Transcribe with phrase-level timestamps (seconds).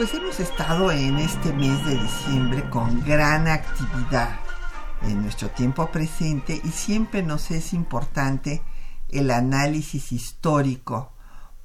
[0.00, 4.40] Pues hemos estado en este mes de diciembre con gran actividad
[5.02, 8.62] en nuestro tiempo presente y siempre nos es importante
[9.10, 11.12] el análisis histórico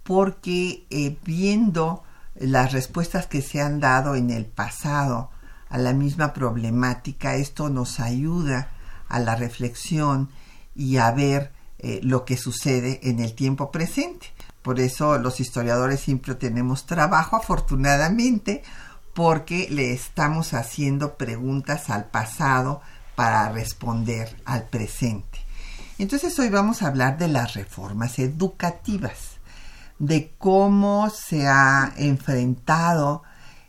[0.04, 2.04] porque eh, viendo
[2.36, 5.30] las respuestas que se han dado en el pasado
[5.70, 8.70] a la misma problemática, esto nos ayuda
[9.08, 10.28] a la reflexión
[10.76, 14.35] y a ver eh, lo que sucede en el tiempo presente.
[14.66, 18.64] Por eso los historiadores siempre tenemos trabajo, afortunadamente,
[19.14, 22.82] porque le estamos haciendo preguntas al pasado
[23.14, 25.38] para responder al presente.
[26.00, 29.38] Entonces hoy vamos a hablar de las reformas educativas,
[30.00, 33.22] de cómo se ha enfrentado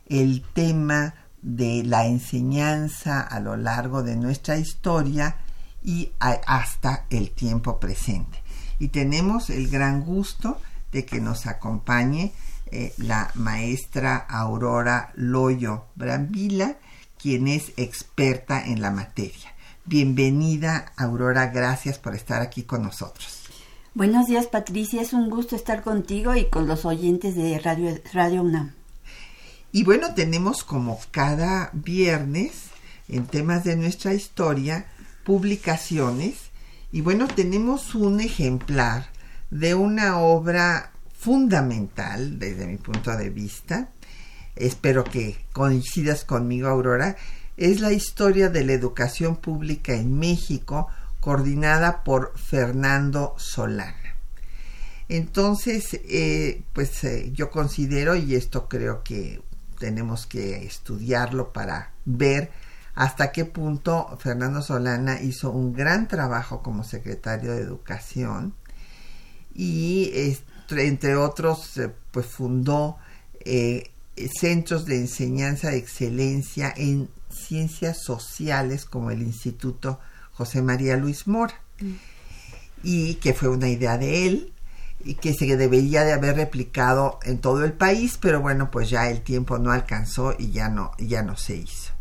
[0.07, 5.37] el tema de la enseñanza a lo largo de nuestra historia
[5.85, 8.43] y hasta el tiempo presente.
[8.79, 10.59] Y tenemos el gran gusto
[10.97, 12.33] de que nos acompañe
[12.71, 16.79] eh, la maestra Aurora Loyo Brambila,
[17.19, 19.55] quien es experta en la materia.
[19.85, 23.43] Bienvenida, Aurora, gracias por estar aquí con nosotros.
[23.93, 28.43] Buenos días, Patricia, es un gusto estar contigo y con los oyentes de Radio, Radio
[28.43, 28.73] UNAM.
[29.73, 32.53] Y bueno, tenemos como cada viernes
[33.09, 34.87] en temas de nuestra historia
[35.25, 36.37] publicaciones
[36.91, 39.11] y bueno, tenemos un ejemplar
[39.51, 43.89] de una obra fundamental desde mi punto de vista.
[44.55, 47.17] Espero que coincidas conmigo, Aurora.
[47.57, 50.89] Es la historia de la educación pública en México,
[51.21, 54.15] coordinada por Fernando Solana.
[55.09, 59.41] Entonces, eh, pues eh, yo considero, y esto creo que
[59.79, 62.51] tenemos que estudiarlo para ver
[62.95, 68.55] hasta qué punto Fernando Solana hizo un gran trabajo como secretario de Educación
[69.57, 70.37] y
[70.71, 72.99] entre otros eh, pues fundó
[73.41, 73.91] eh,
[74.39, 79.99] centros de enseñanza de excelencia en ciencias sociales como el Instituto
[80.33, 81.93] José María Luis Mora mm.
[82.83, 84.53] y que fue una idea de él
[85.05, 89.09] y que se debería de haber replicado en todo el país pero bueno pues ya
[89.09, 91.93] el tiempo no alcanzó y ya no ya no se hizo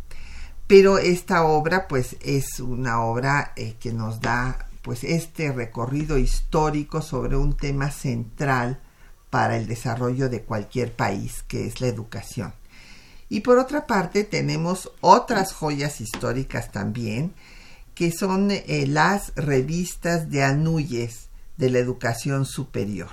[0.68, 7.02] pero esta obra pues es una obra eh, que nos da pues este recorrido histórico
[7.02, 8.80] sobre un tema central
[9.32, 12.54] para el desarrollo de cualquier país, que es la educación.
[13.28, 17.34] Y por otra parte tenemos otras joyas históricas también,
[17.96, 23.10] que son eh, las revistas de Anuyes de la educación superior.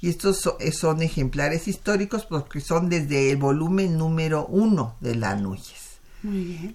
[0.00, 5.30] Y estos eh, son ejemplares históricos porque son desde el volumen número uno de la
[5.32, 5.98] Anuyes.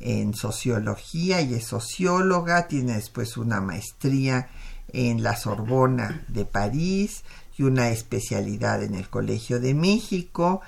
[0.00, 4.48] en sociología y es socióloga, tiene después una maestría
[4.92, 7.24] en la Sorbona de París
[7.56, 10.60] y una especialidad en el Colegio de México.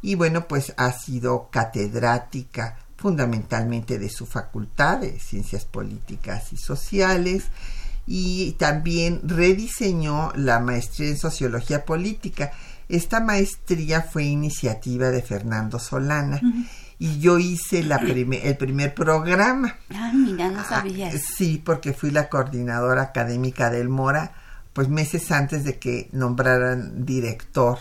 [0.00, 7.44] Y bueno pues ha sido catedrática fundamentalmente de su facultad de ciencias políticas y sociales
[8.06, 12.52] y también rediseñó la maestría en sociología política
[12.88, 16.40] esta maestría fue iniciativa de Fernando Solana
[16.98, 19.76] y yo hice la el primer programa.
[19.94, 21.10] Ah, mira, no sabía.
[21.18, 24.32] sí, porque fui la coordinadora académica del Mora,
[24.72, 27.78] pues meses antes de que nombraran director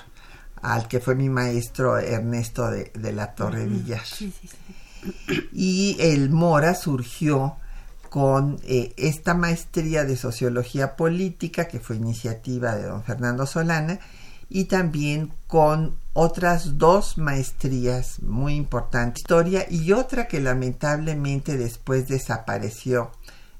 [0.62, 4.06] al que fue mi maestro Ernesto de, la Torre Villar.
[4.06, 5.50] Sí, sí, sí.
[5.54, 7.56] Y el Mora surgió
[8.10, 14.00] con eh, esta maestría de sociología política, que fue iniciativa de don Fernando Solana,
[14.50, 23.12] y también con otras dos maestrías muy importantes, historia y otra que lamentablemente después desapareció,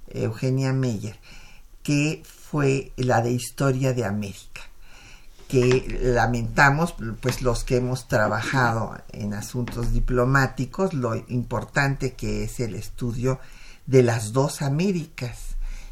[0.10, 1.20] Eugenia Meyer,
[1.84, 4.62] que fue la de Historia de América
[5.48, 12.76] que lamentamos, pues los que hemos trabajado en asuntos diplomáticos, lo importante que es el
[12.76, 13.40] estudio
[13.86, 15.47] de las dos Américas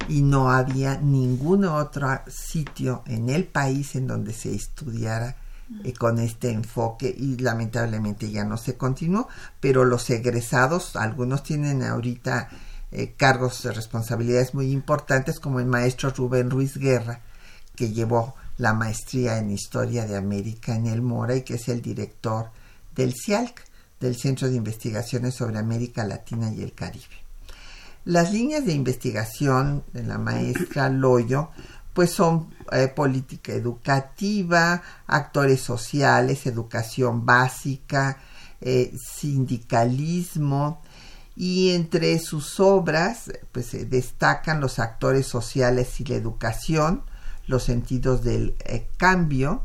[0.08, 5.36] y no había ningún otro sitio en el país en donde se estudiara
[5.84, 9.28] eh, con este enfoque y lamentablemente ya no se continuó,
[9.60, 12.50] pero los egresados, algunos tienen ahorita
[12.92, 17.22] eh, cargos de responsabilidades muy importantes como el maestro Rubén Ruiz Guerra,
[17.76, 21.82] que llevó la maestría en Historia de América en el Mora y que es el
[21.82, 22.52] director
[22.96, 23.64] del CIALC,
[24.00, 27.25] del Centro de Investigaciones sobre América Latina y el Caribe.
[28.06, 31.50] Las líneas de investigación de la maestra Loyo
[31.94, 38.20] pues son eh, política educativa, actores sociales, educación básica,
[38.62, 40.84] eh, sindicalismo
[41.36, 47.02] y entre sus obras pues destacan los actores sociales y la educación,
[47.48, 49.64] los sentidos del eh, cambio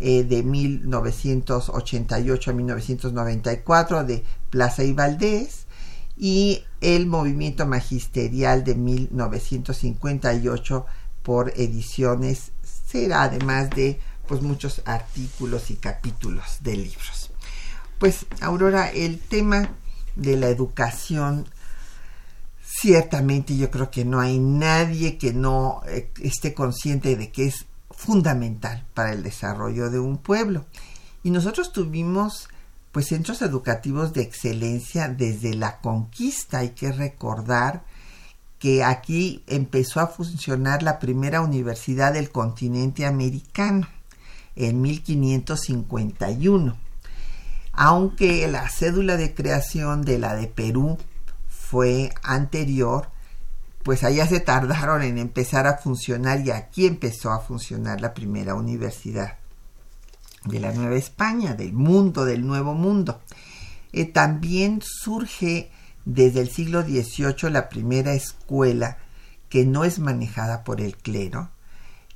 [0.00, 5.65] de 1988 a 1994 de Plaza y Valdés
[6.16, 10.86] y el movimiento magisterial de 1958
[11.22, 12.52] por ediciones
[12.86, 17.30] será además de pues muchos artículos y capítulos de libros.
[17.98, 19.70] Pues Aurora, el tema
[20.16, 21.46] de la educación
[22.66, 27.66] ciertamente yo creo que no hay nadie que no eh, esté consciente de que es
[27.90, 30.66] fundamental para el desarrollo de un pueblo.
[31.22, 32.48] Y nosotros tuvimos
[32.96, 36.60] pues centros educativos de excelencia desde la conquista.
[36.60, 37.84] Hay que recordar
[38.58, 43.86] que aquí empezó a funcionar la primera universidad del continente americano
[44.54, 46.74] en 1551.
[47.72, 50.96] Aunque la cédula de creación de la de Perú
[51.50, 53.10] fue anterior,
[53.82, 58.54] pues allá se tardaron en empezar a funcionar y aquí empezó a funcionar la primera
[58.54, 59.36] universidad
[60.46, 63.20] de la Nueva España, del mundo, del Nuevo Mundo.
[63.92, 65.70] Eh, también surge
[66.04, 68.98] desde el siglo XVIII la primera escuela
[69.48, 71.50] que no es manejada por el clero,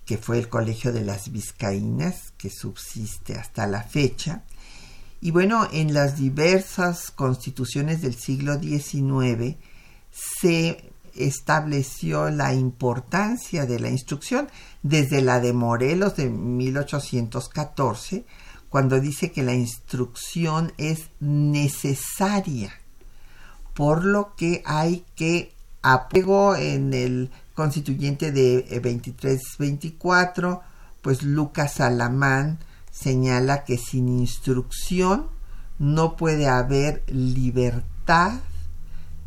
[0.04, 4.42] que fue el Colegio de las Vizcaínas, que subsiste hasta la fecha.
[5.20, 9.56] Y bueno, en las diversas constituciones del siglo XIX
[10.10, 14.48] se estableció la importancia de la instrucción
[14.82, 18.24] desde la de Morelos de 1814,
[18.68, 22.72] cuando dice que la instrucción es necesaria,
[23.74, 25.52] por lo que hay que
[25.82, 30.60] apego en el constituyente de 23-24,
[31.02, 32.58] pues Lucas Alamán
[32.90, 35.28] señala que sin instrucción
[35.78, 38.40] no puede haber libertad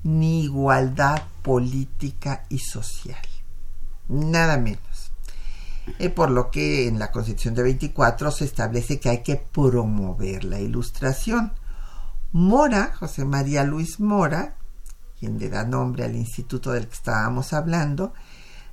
[0.04, 3.22] ni igualdad política y social.
[4.08, 5.12] Nada menos.
[6.00, 10.46] Eh, por lo que en la Constitución de 24 se establece que hay que promover
[10.46, 11.54] la ilustración.
[12.32, 14.56] Mora, José María Luis Mora,
[15.20, 18.14] quien le da nombre al instituto del que estábamos hablando,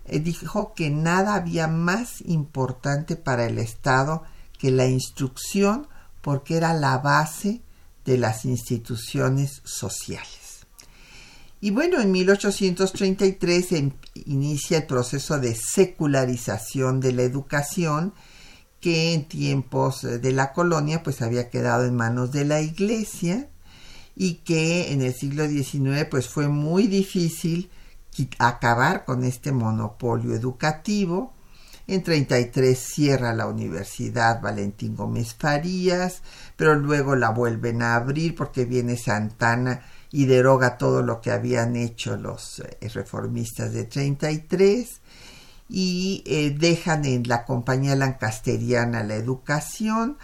[0.07, 4.23] eh, dijo que nada había más importante para el Estado
[4.59, 5.89] que la instrucción
[6.21, 7.63] porque era la base
[8.05, 10.40] de las instituciones sociales.
[11.61, 13.93] Y bueno, en 1833 se
[14.25, 18.15] inicia el proceso de secularización de la educación
[18.81, 23.49] que en tiempos eh, de la colonia pues había quedado en manos de la iglesia
[24.17, 27.71] y que en el siglo XIX pues fue muy difícil
[28.39, 31.35] acabar con este monopolio educativo.
[31.87, 36.23] En 33 cierra la Universidad Valentín Gómez Farías,
[36.57, 41.77] pero luego la vuelven a abrir porque viene Santana y deroga todo lo que habían
[41.77, 45.01] hecho los eh, reformistas de 33
[45.69, 50.19] y eh, dejan en la compañía lancasteriana la educación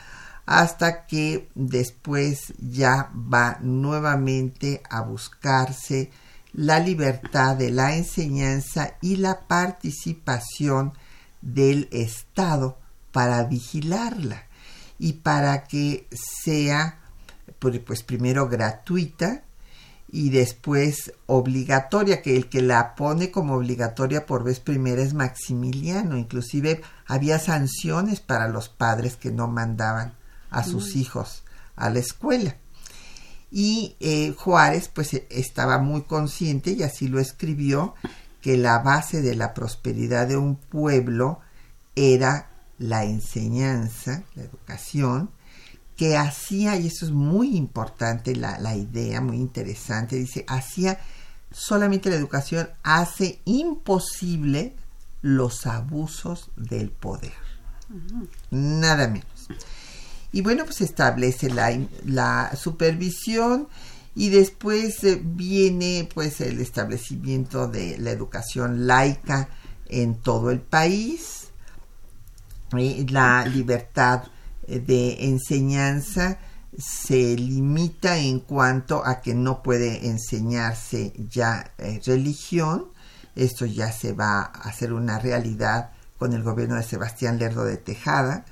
[0.45, 6.11] hasta que después ya va nuevamente a buscarse
[6.53, 10.95] la libertad de la enseñanza y la participación
[11.43, 12.79] del Estado
[13.13, 14.47] para vigilarla
[14.99, 16.09] y para que
[16.43, 17.01] sea
[17.59, 19.43] pues primero gratuita
[20.09, 26.17] y después obligatoria, que el que la pone como obligatoria por vez primera es Maximiliano.
[26.17, 30.15] Inclusive había sanciones para los padres que no mandaban
[30.51, 30.99] a sus mm.
[30.99, 31.43] hijos
[31.75, 32.57] a la escuela.
[33.51, 37.95] Y eh, Juárez pues e, estaba muy consciente y así lo escribió
[38.41, 41.41] que la base de la prosperidad de un pueblo
[41.95, 45.31] era la enseñanza, la educación,
[45.97, 50.99] que hacía, y eso es muy importante, la, la idea, muy interesante, dice, hacía
[51.51, 54.75] solamente la educación hace imposible
[55.23, 57.33] los abusos del poder.
[58.51, 59.49] Nada menos.
[60.33, 63.69] Y bueno, pues establece la, la supervisión
[64.15, 69.49] y después eh, viene pues el establecimiento de la educación laica
[69.87, 71.49] en todo el país,
[72.77, 74.25] eh, la libertad
[74.67, 76.39] de enseñanza
[76.79, 81.73] se limita en cuanto a que no puede enseñarse ya
[82.05, 82.87] religión.
[83.35, 87.77] Esto ya se va a hacer una realidad con el gobierno de Sebastián Lerdo de
[87.77, 88.45] Tejada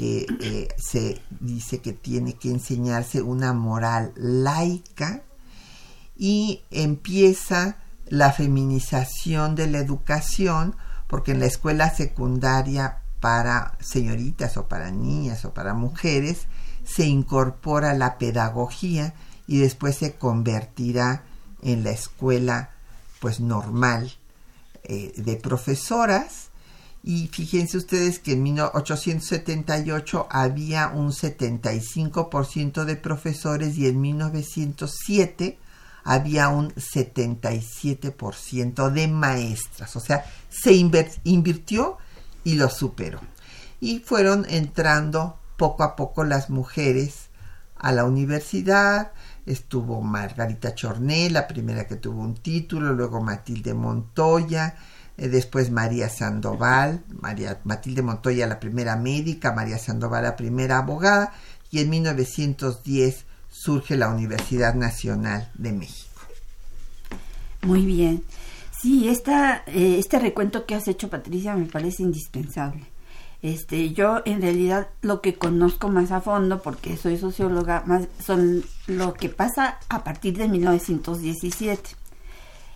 [0.00, 5.22] que eh, se dice que tiene que enseñarse una moral laica
[6.16, 7.76] y empieza
[8.06, 10.74] la feminización de la educación
[11.06, 16.48] porque en la escuela secundaria para señoritas o para niñas o para mujeres
[16.84, 19.14] se incorpora la pedagogía
[19.46, 21.22] y después se convertirá
[21.62, 22.70] en la escuela
[23.20, 24.12] pues normal
[24.84, 26.50] eh, de profesoras
[27.02, 35.58] y fíjense ustedes que en 1878 había un 75% de profesores y en 1907
[36.04, 39.96] había un 77% de maestras.
[39.96, 41.96] O sea, se invirtió
[42.44, 43.20] y lo superó.
[43.80, 47.28] Y fueron entrando poco a poco las mujeres
[47.76, 49.12] a la universidad.
[49.46, 54.76] Estuvo Margarita Chorné, la primera que tuvo un título, luego Matilde Montoya,
[55.16, 61.32] eh, después María Sandoval, María Matilde Montoya la primera médica, María Sandoval la primera abogada
[61.70, 66.20] y en 1910 surge la Universidad Nacional de México.
[67.62, 68.24] Muy bien.
[68.80, 72.86] Sí, esta, eh, este recuento que has hecho, Patricia, me parece indispensable.
[73.42, 78.64] Este, yo en realidad lo que conozco más a fondo, porque soy socióloga, más son
[78.86, 81.90] lo que pasa a partir de 1917.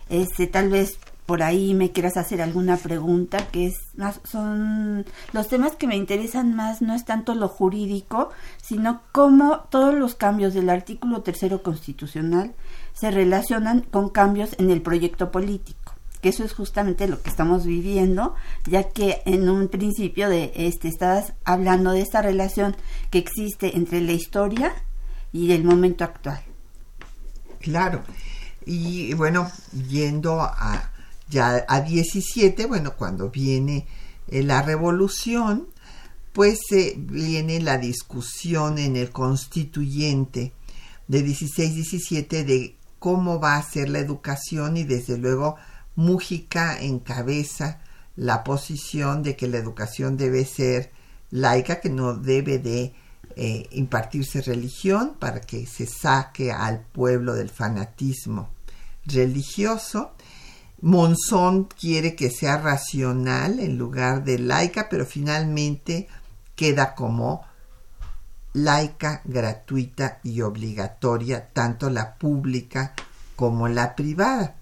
[0.09, 5.47] Este, tal vez por ahí me quieras hacer alguna pregunta, que es más, son los
[5.47, 8.29] temas que me interesan más, no es tanto lo jurídico,
[8.61, 12.53] sino cómo todos los cambios del artículo tercero constitucional
[12.93, 15.84] se relacionan con cambios en el proyecto político
[16.29, 21.33] eso es justamente lo que estamos viviendo, ya que en un principio de este estabas
[21.43, 22.75] hablando de esta relación
[23.11, 24.73] que existe entre la historia
[25.31, 26.41] y el momento actual.
[27.59, 28.03] Claro.
[28.65, 29.51] Y bueno,
[29.89, 30.91] yendo a,
[31.29, 33.87] ya a 17, bueno, cuando viene
[34.27, 35.67] eh, la revolución,
[36.33, 40.53] pues eh, viene la discusión en el constituyente
[41.07, 45.57] de 16-17 de cómo va a ser la educación y desde luego
[45.95, 47.81] Mújica encabeza
[48.15, 50.91] la posición de que la educación debe ser
[51.31, 52.93] laica, que no debe de
[53.35, 58.49] eh, impartirse religión para que se saque al pueblo del fanatismo
[59.05, 60.15] religioso
[60.81, 66.07] Monzón quiere que sea racional en lugar de laica, pero finalmente
[66.55, 67.43] queda como
[68.53, 72.93] laica, gratuita y obligatoria, tanto la pública
[73.35, 74.55] como la privada.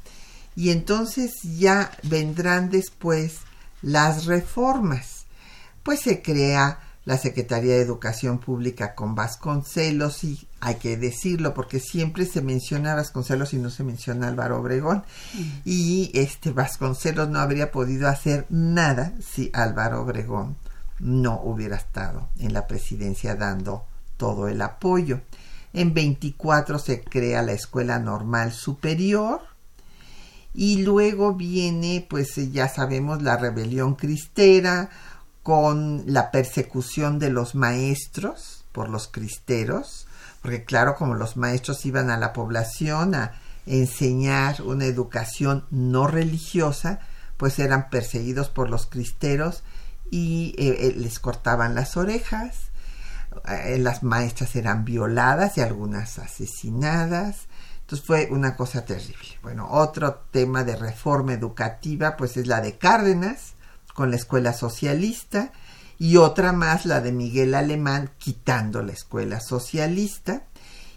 [0.56, 3.38] Y entonces ya vendrán después
[3.82, 5.26] las reformas.
[5.84, 11.80] Pues se crea la Secretaría de Educación Pública con Vasconcelos y hay que decirlo porque
[11.80, 15.42] siempre se menciona a Vasconcelos y no se menciona a Álvaro Obregón mm.
[15.66, 20.56] y este Vasconcelos no habría podido hacer nada si Álvaro Obregón
[21.00, 25.22] no hubiera estado en la presidencia dando todo el apoyo.
[25.74, 29.42] En 24 se crea la Escuela Normal Superior
[30.54, 34.90] y luego viene pues ya sabemos la rebelión cristera,
[35.44, 40.08] con la persecución de los maestros por los cristeros,
[40.42, 43.34] porque claro, como los maestros iban a la población a
[43.66, 47.00] enseñar una educación no religiosa,
[47.38, 49.64] pues eran perseguidos por los cristeros
[50.10, 52.56] y eh, eh, les cortaban las orejas,
[53.48, 57.48] eh, las maestras eran violadas y algunas asesinadas.
[57.84, 59.40] Entonces fue una cosa terrible.
[59.42, 63.54] Bueno, otro tema de reforma educativa pues es la de Cárdenas,
[63.94, 65.52] con la escuela socialista
[66.00, 70.44] y otra más, la de Miguel Alemán, quitando la escuela socialista.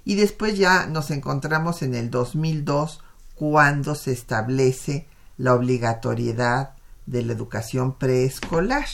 [0.05, 3.01] y después ya nos encontramos en el 2002
[3.35, 6.75] cuando se establece la obligatoriedad
[7.07, 8.87] de la educación preescolar.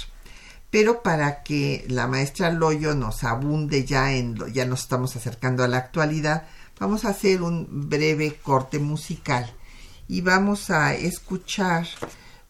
[0.70, 5.68] Pero para que la maestra Loyo nos abunde ya en ya nos estamos acercando a
[5.68, 6.46] la actualidad,
[6.78, 9.52] vamos a hacer un breve corte musical
[10.08, 11.86] y vamos a escuchar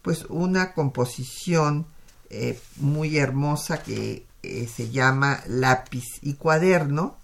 [0.02, 1.86] pues una composición
[2.30, 7.16] eh, muy hermosa que eh, se llama Lápiz y Cuaderno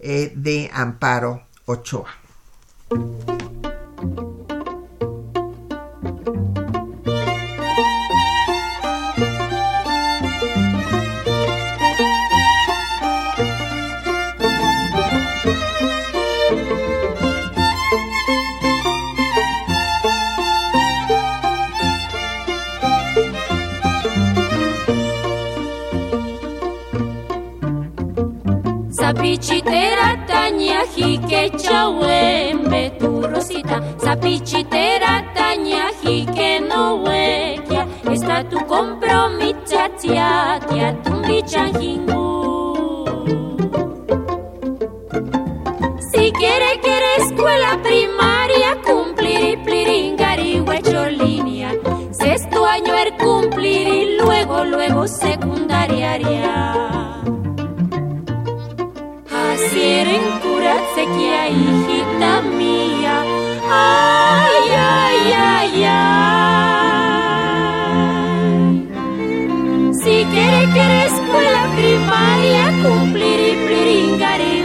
[0.00, 2.08] eh, de Amparo Ochoa.
[29.36, 33.82] Sapichitera taña jique chawembe tu rosita.
[33.98, 39.56] Sapichitera taña jique no huequia Está tu compromiso
[70.76, 73.40] quiere que la escuela primaria cumplir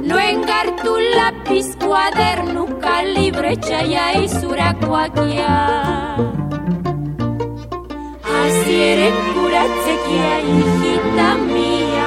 [0.02, 6.14] No engar tu lápiz, cuaderno, calibre, chaya y suracuaquia.
[8.42, 10.16] Así eres curarse que
[10.50, 12.06] hijita mía.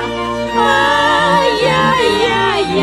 [0.58, 2.08] Ay, ay,
[2.54, 2.82] ay,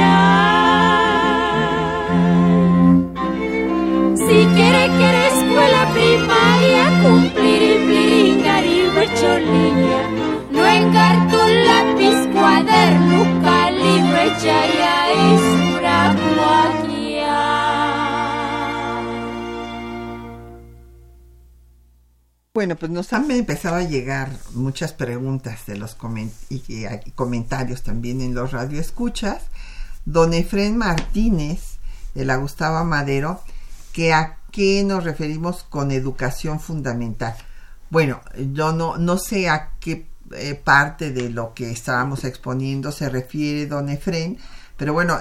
[4.17, 5.07] Si quiere que
[10.51, 13.13] no lápiz, cuaderno.
[22.55, 25.97] Bueno, pues nos han empezado a llegar muchas preguntas de los
[26.51, 26.85] y,
[27.15, 29.45] comentarios también en los radioescuchas.
[30.05, 31.79] Don Efren Martínez
[32.15, 33.41] de la Gustavo Madero,
[33.95, 37.35] que a qué nos referimos con educación fundamental.
[37.93, 38.23] Bueno,
[38.55, 43.67] yo no, no sé a qué eh, parte de lo que estábamos exponiendo se refiere
[43.67, 44.39] don Efren,
[44.79, 45.19] pero bueno,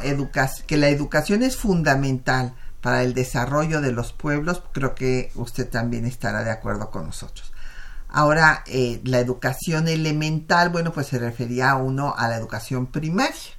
[0.68, 6.06] que la educación es fundamental para el desarrollo de los pueblos, creo que usted también
[6.06, 7.52] estará de acuerdo con nosotros.
[8.08, 13.52] Ahora, eh, la educación elemental, bueno, pues se refería a uno a la educación primaria.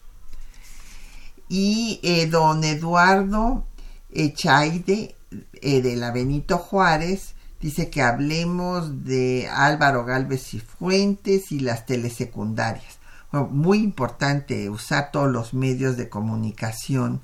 [1.50, 3.66] Y eh, don Eduardo
[4.10, 5.16] Echaide,
[5.60, 12.98] de la Benito Juárez, dice que hablemos de Álvaro Galvez y Fuentes y las telesecundarias.
[13.32, 17.22] muy importante usar todos los medios de comunicación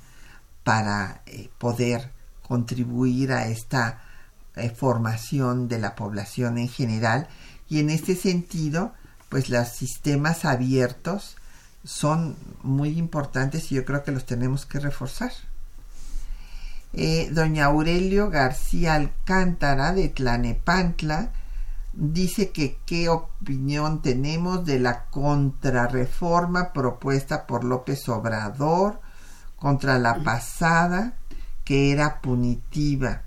[0.63, 2.11] para eh, poder
[2.47, 4.01] contribuir a esta
[4.55, 7.27] eh, formación de la población en general
[7.67, 8.93] y en este sentido
[9.27, 11.35] pues los sistemas abiertos
[11.83, 15.31] son muy importantes y yo creo que los tenemos que reforzar.
[16.93, 21.29] Eh, doña Aurelio García Alcántara de Tlanepantla
[21.93, 29.01] dice que qué opinión tenemos de la contrarreforma propuesta por López Obrador
[29.55, 31.13] contra la pasada
[31.63, 33.23] que era punitiva.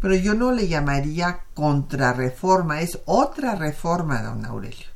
[0.00, 4.86] Pero yo no le llamaría contrarreforma, es otra reforma, don Aurelio.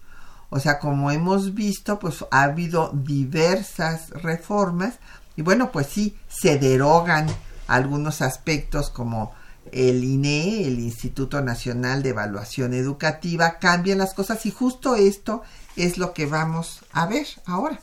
[0.51, 4.99] O sea, como hemos visto, pues ha habido diversas reformas
[5.37, 7.27] y bueno, pues sí, se derogan
[7.69, 9.33] algunos aspectos como
[9.71, 15.43] el INE, el Instituto Nacional de Evaluación Educativa, cambian las cosas y justo esto
[15.77, 17.81] es lo que vamos a ver ahora.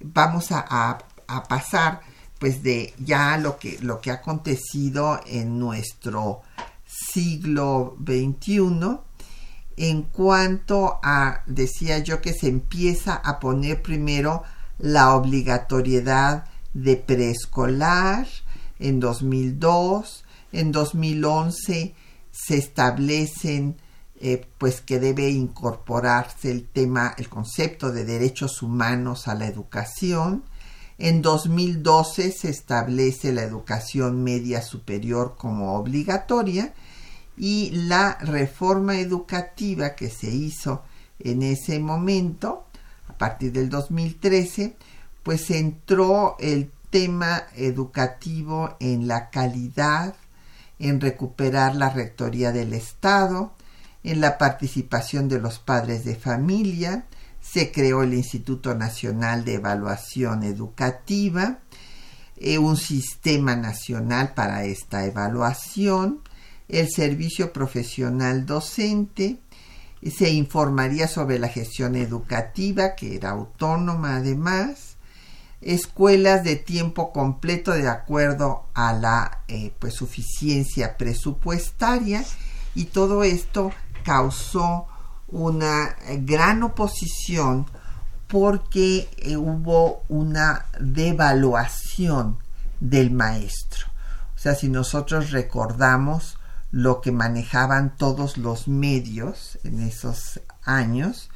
[0.00, 2.00] Vamos a, a, pasar
[2.38, 6.40] pues de ya lo que, lo que ha acontecido en nuestro
[6.86, 8.98] siglo XXI
[9.76, 14.42] en cuanto a, decía yo, que se empieza a poner primero
[14.78, 18.26] la obligatoriedad de preescolar
[18.80, 21.94] en 2002, en 2011
[22.32, 23.76] se establecen
[24.20, 30.44] eh, pues que debe incorporarse el tema, el concepto de derechos humanos a la educación,
[30.98, 36.74] en 2012 se establece la educación media superior como obligatoria
[37.38, 40.82] y la reforma educativa que se hizo
[41.18, 42.66] en ese momento,
[43.08, 44.76] a partir del 2013,
[45.22, 50.14] pues centró el tema educativo en la calidad,
[50.78, 53.52] en recuperar la rectoría del Estado,
[54.02, 57.04] en la participación de los padres de familia,
[57.40, 61.58] se creó el Instituto Nacional de Evaluación Educativa,
[62.36, 66.20] eh, un sistema nacional para esta evaluación,
[66.68, 69.38] el servicio profesional docente,
[70.08, 74.89] se informaría sobre la gestión educativa, que era autónoma además,
[75.60, 82.24] escuelas de tiempo completo de acuerdo a la eh, pues, suficiencia presupuestaria
[82.74, 83.72] y todo esto
[84.04, 84.86] causó
[85.28, 87.66] una gran oposición
[88.26, 92.38] porque eh, hubo una devaluación
[92.78, 93.86] del maestro.
[94.34, 96.38] O sea, si nosotros recordamos
[96.70, 101.28] lo que manejaban todos los medios en esos años,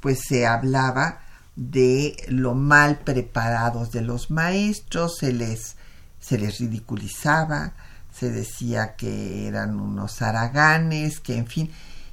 [0.00, 1.22] pues se hablaba
[1.56, 5.76] de lo mal preparados de los maestros, se les,
[6.20, 7.72] se les ridiculizaba,
[8.12, 11.70] se decía que eran unos haraganes, que en fin.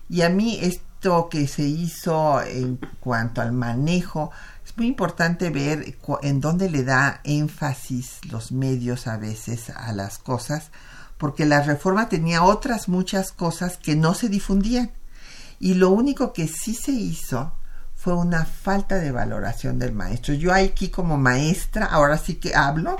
[0.09, 4.31] Y a mí esto que se hizo en cuanto al manejo,
[4.65, 10.17] es muy importante ver en dónde le da énfasis los medios a veces a las
[10.17, 10.71] cosas,
[11.17, 14.91] porque la reforma tenía otras muchas cosas que no se difundían.
[15.59, 17.51] Y lo único que sí se hizo
[17.99, 20.33] fue una falta de valoración del maestro.
[20.33, 22.95] Yo aquí como maestra, ahora sí que hablo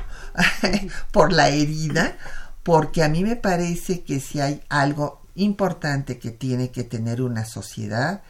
[1.13, 2.17] por la herida,
[2.63, 7.45] porque a mí me parece que si hay algo importante que tiene que tener una
[7.45, 8.23] sociedad,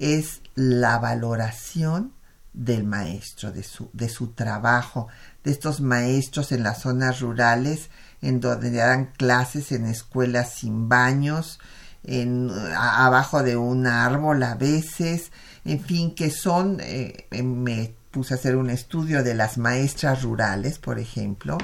[0.00, 2.12] es la valoración
[2.52, 5.06] del maestro, de su, de su trabajo,
[5.44, 7.88] de estos maestros en las zonas rurales,
[8.20, 11.60] en donde dan clases en escuelas sin baños,
[12.02, 15.30] en, abajo de un árbol a veces,
[15.66, 20.78] en fin, que son, eh, me puse a hacer un estudio de las maestras rurales,
[20.78, 21.58] por ejemplo,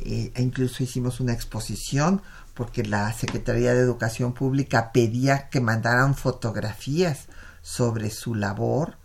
[0.00, 2.22] eh, e incluso hicimos una exposición
[2.54, 7.28] porque la Secretaría de Educación Pública pedía que mandaran fotografías
[7.62, 8.96] sobre su labor.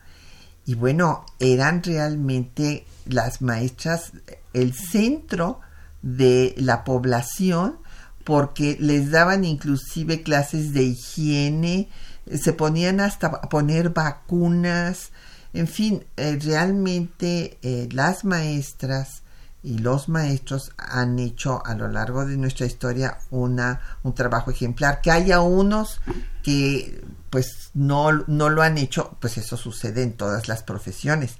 [0.65, 4.13] Y bueno, eran realmente las maestras
[4.54, 5.60] el centro
[6.02, 7.78] de la población
[8.24, 11.89] porque les daban inclusive clases de higiene,
[12.31, 15.12] se ponían hasta a poner vacunas,
[15.53, 19.23] en fin, eh, realmente eh, las maestras
[19.62, 24.99] y los maestros han hecho a lo largo de nuestra historia una, un trabajo ejemplar.
[25.01, 26.01] Que haya unos
[26.43, 31.38] que pues no, no lo han hecho, pues eso sucede en todas las profesiones.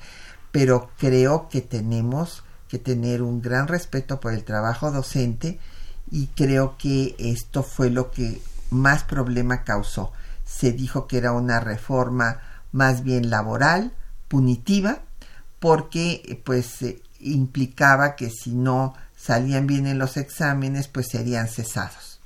[0.52, 5.60] Pero creo que tenemos que tener un gran respeto por el trabajo docente
[6.10, 10.14] y creo que esto fue lo que más problema causó.
[10.54, 13.94] Se dijo que era una reforma más bien laboral,
[14.28, 15.00] punitiva,
[15.60, 22.20] porque pues eh, implicaba que si no salían bien en los exámenes, pues serían cesados.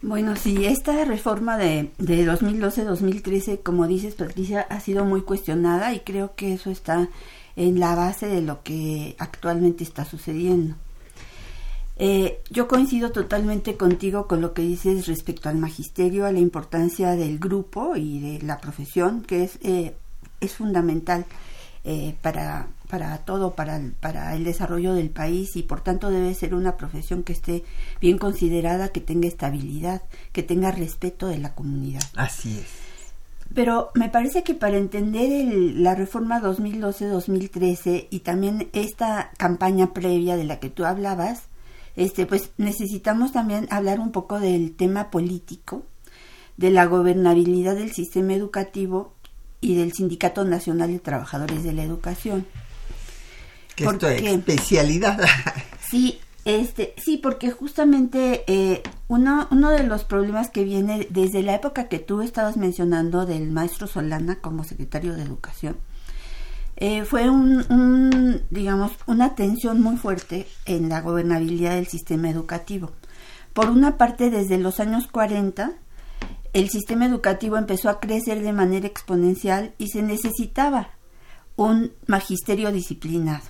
[0.00, 6.00] Bueno, sí, esta reforma de, de 2012-2013, como dices Patricia, ha sido muy cuestionada y
[6.00, 7.08] creo que eso está
[7.56, 10.76] en la base de lo que actualmente está sucediendo.
[12.00, 17.16] Eh, yo coincido totalmente contigo con lo que dices respecto al magisterio, a la importancia
[17.16, 19.96] del grupo y de la profesión, que es, eh,
[20.40, 21.26] es fundamental
[21.82, 26.34] eh, para, para todo, para el, para el desarrollo del país y por tanto debe
[26.34, 27.64] ser una profesión que esté
[28.00, 32.02] bien considerada, que tenga estabilidad, que tenga respeto de la comunidad.
[32.14, 32.88] Así es.
[33.54, 40.44] Pero me parece que para entender la reforma 2012-2013 y también esta campaña previa de
[40.44, 41.47] la que tú hablabas,
[41.98, 45.82] este, pues necesitamos también hablar un poco del tema político,
[46.56, 49.14] de la gobernabilidad del sistema educativo
[49.60, 52.46] y del Sindicato Nacional de Trabajadores de la Educación.
[53.74, 55.18] Que es tu especialidad.
[55.90, 61.56] sí, este, sí, porque justamente eh, uno, uno de los problemas que viene desde la
[61.56, 65.76] época que tú estabas mencionando del maestro Solana como secretario de Educación,
[66.80, 72.92] eh, fue un, digamos, una tensión muy fuerte en la gobernabilidad del sistema educativo.
[73.52, 75.72] Por una parte, desde los años 40,
[76.52, 80.90] el sistema educativo empezó a crecer de manera exponencial y se necesitaba
[81.56, 83.44] un magisterio disciplinado.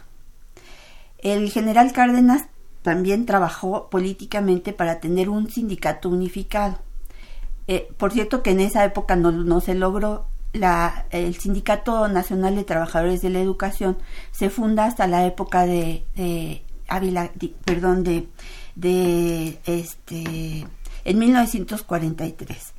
[1.19, 2.47] El general Cárdenas
[2.81, 6.79] también trabajó políticamente para tener un sindicato unificado.
[7.67, 10.27] Eh, por cierto que en esa época no, se logró.
[10.53, 13.99] La, el Sindicato Nacional de Trabajadores de la Educación
[14.31, 17.31] se funda hasta la época de, Ávila,
[17.65, 18.29] perdón, de,
[18.75, 20.67] de este,
[21.05, 22.75] en 1943.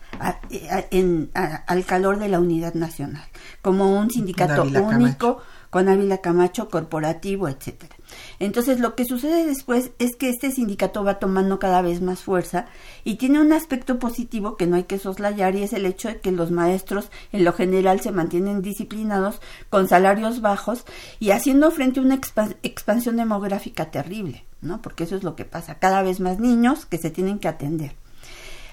[0.92, 3.28] en, al calor de la unidad nacional,
[3.62, 7.96] como un sindicato único con Ávila Camacho, corporativo, etcétera.
[8.40, 12.68] Entonces lo que sucede después es que este sindicato va tomando cada vez más fuerza
[13.04, 16.20] y tiene un aspecto positivo que no hay que soslayar y es el hecho de
[16.20, 20.86] que los maestros en lo general se mantienen disciplinados con salarios bajos
[21.20, 22.20] y haciendo frente a una
[22.64, 24.82] expansión demográfica terrible, ¿no?
[24.82, 27.96] Porque eso es lo que pasa, cada vez más niños que se tienen que atender.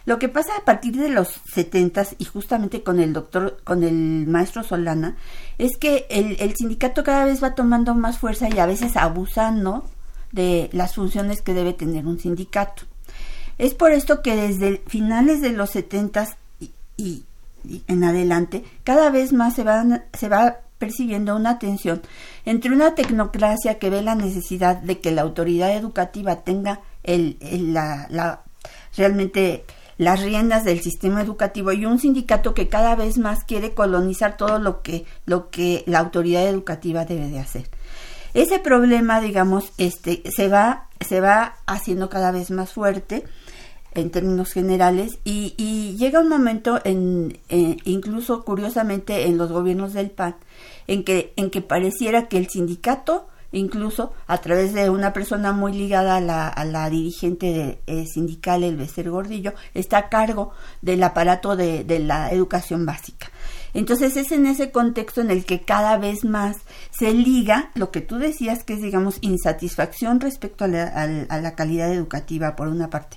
[0.06, 4.26] Lo que pasa a partir de los setentas y justamente con el doctor, con el
[4.28, 5.16] maestro Solana,
[5.58, 9.84] es que el, sindicato cada vez va tomando más fuerza y a veces abusando
[10.30, 12.84] de las funciones que debe tener un sindicato.
[13.58, 17.24] Es por esto que desde finales de los setentas y, y,
[17.88, 22.02] en adelante, cada vez más se, van, se va percibiendo una tensión
[22.44, 27.72] entre una tecnocracia que ve la necesidad de que la autoridad educativa tenga el, el
[27.72, 28.42] la, la,
[28.96, 29.64] realmente
[29.98, 34.58] las riendas del sistema educativo y un sindicato que cada vez más quiere colonizar todo
[34.58, 37.68] lo que, lo que la autoridad educativa debe de hacer.
[38.34, 43.24] Ese problema, digamos, este, se va, se va haciendo cada vez más fuerte
[43.94, 50.36] en términos generales y, llega un momento en, incluso curiosamente en los gobiernos del PAN
[50.86, 55.72] en que en que pareciera que el sindicato incluso a través de una persona muy
[55.72, 61.02] ligada a la, a la dirigente eh, sindical, el Becer Gordillo, está a cargo del
[61.02, 63.30] aparato de, de, la educación básica.
[63.74, 66.58] Entonces es en ese contexto en el que cada vez más
[66.90, 70.86] se liga lo que tú decías que es, digamos, insatisfacción respecto a la,
[71.28, 73.16] a, la calidad educativa, por una parte.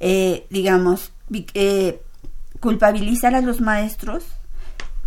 [0.00, 1.12] Eh, digamos,
[1.54, 2.02] eh,
[2.60, 4.24] culpabilizar a los maestros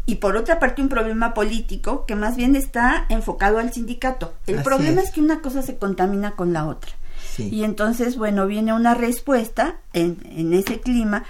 [0.05, 4.33] y por otra parte un problema político que más bien está enfocado al sindicato.
[4.47, 5.11] El problema es.
[5.11, 6.91] que una cosa se contamina con la otra.
[7.37, 11.23] Y entonces, bueno, viene una respuesta en, en ese clima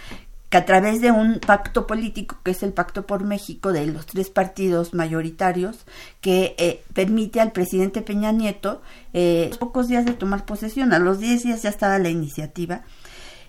[0.53, 4.05] que a través de un pacto político, que es el Pacto por México de los
[4.05, 5.79] tres partidos mayoritarios,
[6.21, 8.83] que eh, permite al presidente Peña Nieto,
[9.13, 12.83] eh, pocos días de tomar posesión, a los 10 días ya estaba la iniciativa,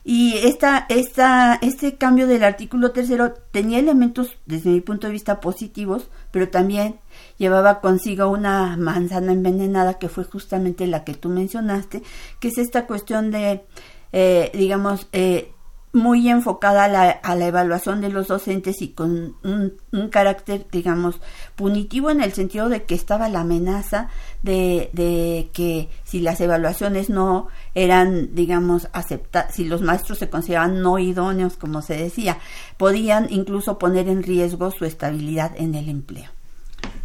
[0.07, 5.41] y esta, esta, este cambio del artículo tercero tenía elementos, desde mi punto de vista,
[5.41, 7.01] positivos, pero también
[7.39, 12.03] llevaba consigo una manzana envenenada que fue justamente la que tú mencionaste,
[12.39, 13.65] que es esta cuestión de,
[14.13, 15.54] eh, digamos, eh,
[15.95, 20.67] muy enfocada a la, a la, evaluación de los docentes y con un, un, carácter,
[20.71, 21.21] digamos,
[21.55, 24.09] punitivo en el sentido de que estaba la amenaza
[24.43, 30.83] de, de que si las evaluaciones no eran, digamos, aceptadas, si los maestros se consideraban
[30.83, 32.39] no idóneos, como se decía,
[32.77, 36.31] podían incluso poner en riesgo su estabilidad en el empleo.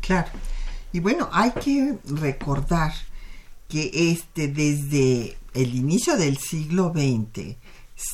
[0.02, 0.30] Claro.
[0.92, 2.92] Y bueno, hay que recordar
[3.68, 7.56] que este desde el inicio del siglo XX,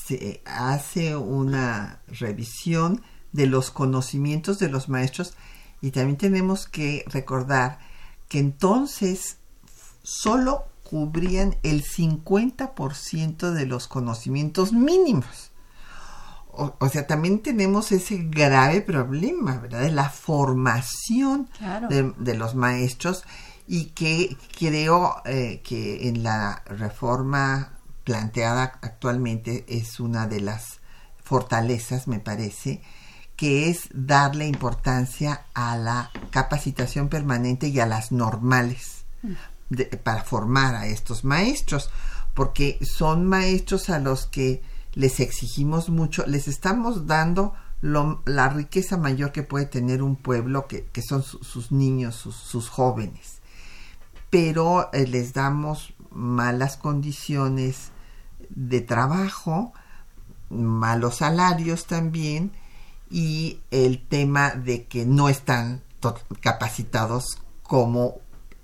[0.08, 5.34] se hace una revisión de los conocimientos de los maestros
[5.82, 7.80] y también tenemos que recordar
[8.28, 9.38] que entonces
[10.02, 15.52] solo cubrían el 50% de los conocimientos mínimos.
[16.52, 19.82] O, o, sea, también tenemos ese grave problema, ¿verdad?
[19.82, 21.90] De la formación claro.
[21.90, 23.26] de, de, los maestros
[23.68, 27.75] y que creo eh, que en la reforma
[28.06, 30.80] planteada actualmente es una de las
[31.22, 32.82] fortalezas, me parece,
[33.36, 39.06] que es darle importancia a la capacitación permanente y a las normales
[40.04, 41.90] para formar a estos maestros,
[42.34, 44.62] porque son maestros a los que
[44.94, 50.88] les exigimos mucho, les estamos dando la riqueza mayor que puede tener un pueblo, que,
[51.02, 53.42] son su, sus niños, sus, sus jóvenes,
[54.30, 57.92] pero eh, les damos malas condiciones
[58.50, 59.74] de trabajo,
[60.50, 62.52] malos salarios también
[63.10, 65.82] y el tema de que no están
[66.42, 68.16] capacitados como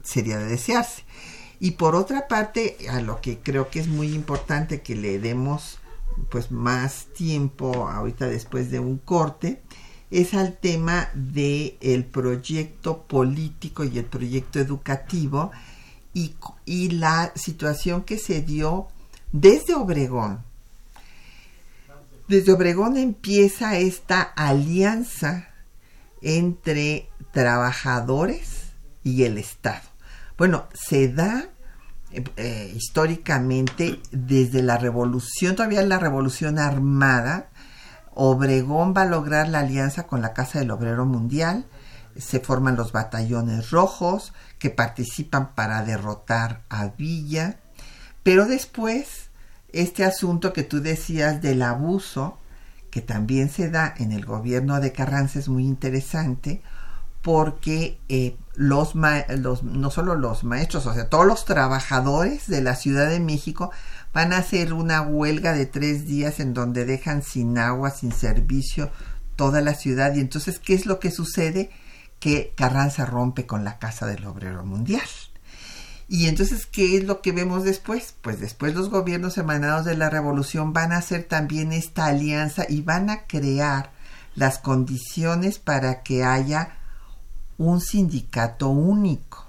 [0.03, 1.03] sería de desearse.
[1.59, 5.79] Y por otra parte, a lo que creo que es muy importante que le demos
[6.29, 9.61] pues más tiempo ahorita después de un corte
[10.09, 15.51] es al tema de el proyecto político y el proyecto educativo
[16.13, 18.87] y, y la situación que se dio
[19.31, 20.43] desde Obregón.
[22.27, 25.49] Desde Obregón empieza esta alianza
[26.21, 28.71] entre trabajadores
[29.03, 29.81] y el Estado.
[30.37, 31.49] Bueno, se da
[32.11, 37.49] eh, eh, históricamente desde la revolución, todavía la revolución armada,
[38.13, 41.65] Obregón va a lograr la alianza con la Casa del Obrero Mundial,
[42.17, 47.59] se forman los batallones rojos que participan para derrotar a Villa,
[48.23, 49.29] pero después,
[49.73, 52.37] este asunto que tú decías del abuso,
[52.89, 56.61] que también se da en el gobierno de Carranza, es muy interesante,
[57.21, 62.75] porque eh, los, los, no solo los maestros, o sea, todos los trabajadores de la
[62.75, 63.71] Ciudad de México
[64.13, 68.91] van a hacer una huelga de tres días en donde dejan sin agua, sin servicio
[69.35, 70.13] toda la ciudad.
[70.15, 71.71] Y entonces, ¿qué es lo que sucede?
[72.19, 75.07] Que Carranza rompe con la Casa del Obrero Mundial.
[76.13, 78.13] Y entonces, ¿qué es lo que vemos después?
[78.21, 82.81] Pues después los gobiernos emanados de la revolución van a hacer también esta alianza y
[82.81, 83.93] van a crear
[84.35, 86.75] las condiciones para que haya
[87.57, 89.45] un sindicato único.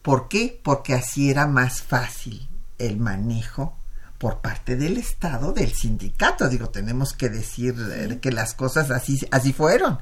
[0.00, 0.58] ¿Por qué?
[0.64, 3.76] Porque así era más fácil el manejo
[4.16, 6.48] por parte del Estado del sindicato.
[6.48, 9.98] Digo, tenemos que decir eh, que las cosas así, así fueron.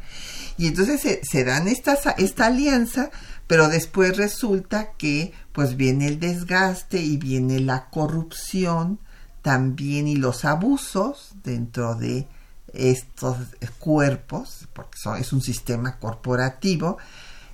[0.57, 3.11] Y entonces se, se dan esta, esta alianza,
[3.47, 8.99] pero después resulta que pues viene el desgaste y viene la corrupción
[9.43, 12.27] también y los abusos dentro de
[12.73, 13.37] estos
[13.79, 16.99] cuerpos, porque es un sistema corporativo,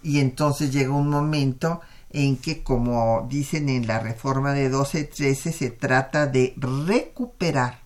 [0.03, 5.71] y entonces llega un momento en que, como dicen en la reforma de 1213, se
[5.71, 7.81] trata de recuperar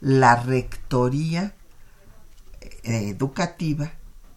[0.00, 1.54] la rectoría
[2.60, 3.92] eh, educativa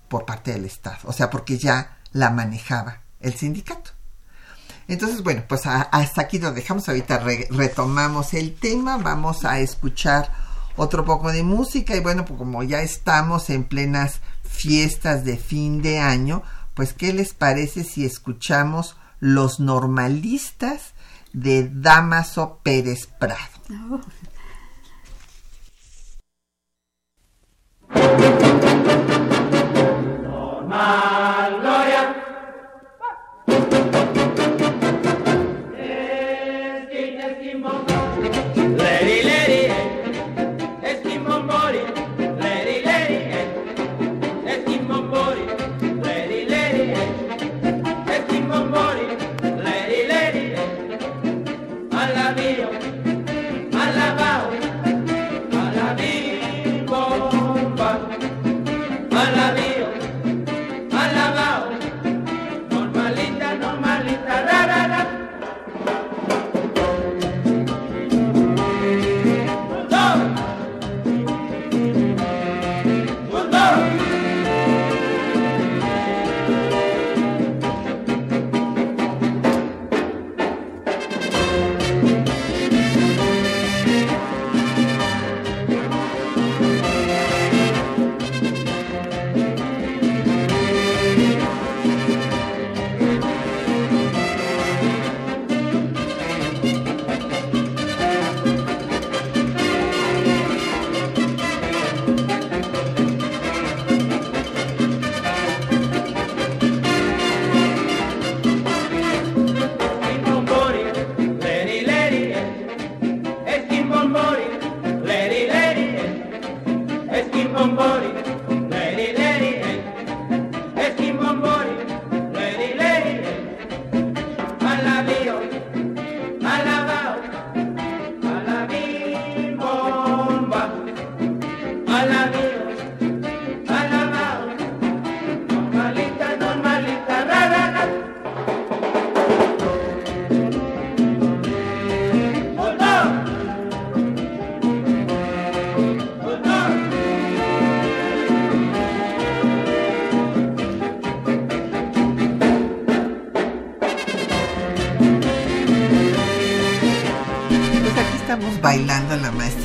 [0.10, 3.92] por parte del Estado, o sea, porque ya la manejaba el sindicato.
[4.88, 10.32] Entonces, bueno, pues hasta aquí lo dejamos, ahorita retomamos el tema, vamos a escuchar
[10.76, 15.82] otro poco de música y bueno, pues como ya estamos en plenas fiestas de fin
[15.82, 16.44] de año,
[16.76, 20.94] pues ¿qué les parece si escuchamos Los Normalistas
[21.34, 23.40] de Damaso Pérez Prado?
[30.68, 31.15] Oh.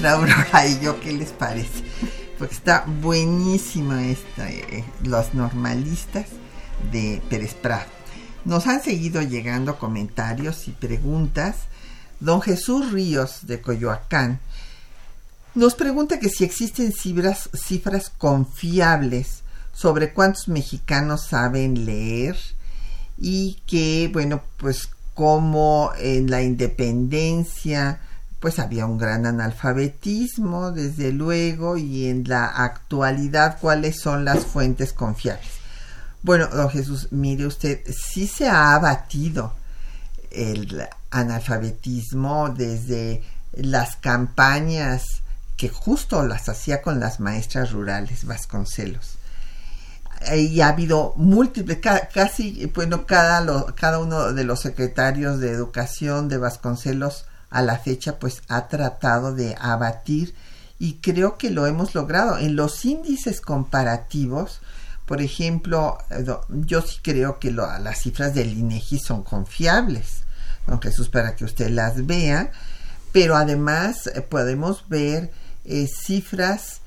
[0.07, 1.85] Aurora y yo, ¿qué les parece?
[2.39, 6.27] Porque está buenísima esta, eh, los normalistas
[6.91, 7.87] de Pérez Prado.
[8.45, 11.57] Nos han seguido llegando comentarios y preguntas.
[12.21, 14.41] Don Jesús Ríos de Coyoacán
[15.55, 19.43] nos pregunta que si existen cifras, cifras confiables
[19.73, 22.37] sobre cuántos mexicanos saben leer
[23.19, 28.01] y que, bueno, pues como en la independencia
[28.41, 34.95] pues había un gran analfabetismo, desde luego, y en la actualidad, ¿cuáles son las fuentes
[34.95, 35.47] confiables?
[36.23, 39.53] Bueno, don Jesús, mire usted, sí se ha abatido
[40.31, 43.23] el analfabetismo desde
[43.53, 45.23] las campañas
[45.57, 49.17] que justo las hacía con las maestras rurales Vasconcelos.
[50.35, 51.79] Y ha habido múltiples,
[52.13, 58.19] casi, bueno, cada, cada uno de los secretarios de educación de Vasconcelos a la fecha
[58.19, 60.35] pues ha tratado de abatir
[60.79, 62.39] y creo que lo hemos logrado.
[62.39, 64.61] En los índices comparativos
[65.11, 70.23] Por ejemplo, eh, yo sí creo que las cifras del INEGI son confiables,
[70.69, 72.53] aunque eso es para que usted las vea,
[73.11, 75.33] pero además eh, podemos ver
[75.65, 76.81] eh, cifras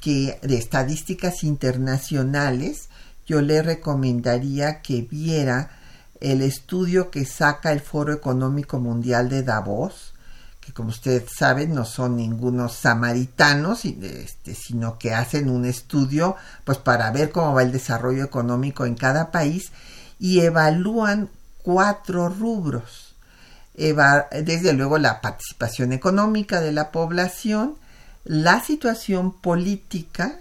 [0.00, 2.88] que de estadísticas internacionales.
[3.26, 5.68] Yo le recomendaría que viera
[6.24, 10.14] el estudio que saca el Foro Económico Mundial de Davos,
[10.60, 16.78] que como ustedes saben no son ningunos samaritanos, este, sino que hacen un estudio pues
[16.78, 19.70] para ver cómo va el desarrollo económico en cada país
[20.18, 21.28] y evalúan
[21.62, 23.14] cuatro rubros.
[23.76, 27.74] desde luego la participación económica de la población,
[28.24, 30.38] la situación política,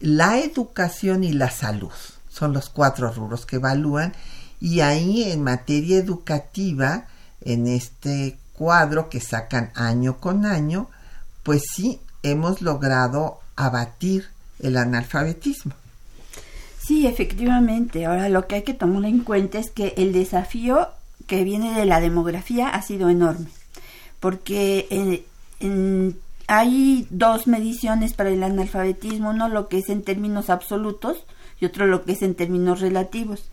[0.00, 1.92] la educación y la salud.
[2.28, 4.14] Son los cuatro rubros que evalúan
[4.60, 7.06] y ahí en materia educativa,
[7.42, 10.88] en este cuadro que sacan año con año,
[11.42, 14.26] pues sí hemos logrado abatir
[14.60, 15.72] el analfabetismo.
[16.80, 18.06] Sí, efectivamente.
[18.06, 20.88] Ahora lo que hay que tomar en cuenta es que el desafío
[21.26, 23.48] que viene de la demografía ha sido enorme,
[24.20, 26.14] porque eh,
[26.46, 31.24] hay dos mediciones para el analfabetismo, uno lo que es en términos absolutos
[31.60, 33.50] y otro lo que es en términos relativos.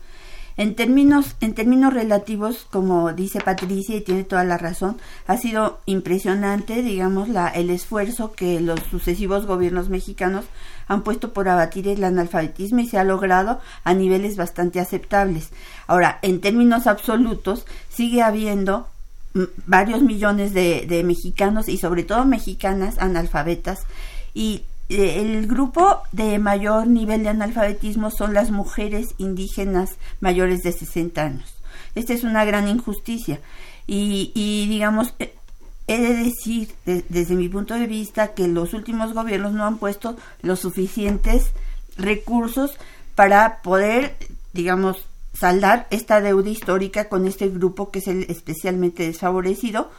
[0.56, 5.80] En términos, en términos relativos, como dice Patricia y tiene toda la razón, ha sido
[5.84, 10.44] impresionante, digamos, la, el esfuerzo que los sucesivos gobiernos mexicanos
[10.86, 15.50] han puesto por abatir el analfabetismo y se ha logrado a niveles bastante aceptables.
[15.88, 18.86] Ahora, en términos absolutos, sigue habiendo
[19.34, 23.86] mm, varios millones de, de mexicanos y sobre todo mexicanas analfabetas
[24.34, 31.22] y el grupo de mayor nivel de analfabetismo son las mujeres indígenas mayores de 60
[31.22, 31.54] años.
[31.94, 33.40] Esta es una gran injusticia
[33.86, 35.34] y, y digamos, eh,
[35.86, 40.16] he de decir desde mi punto de vista que los últimos gobiernos no han puesto
[40.42, 41.52] los suficientes
[41.96, 42.76] recursos
[43.14, 44.16] para poder,
[44.52, 49.90] digamos, saldar esta deuda histórica con este grupo que es el especialmente desfavorecido,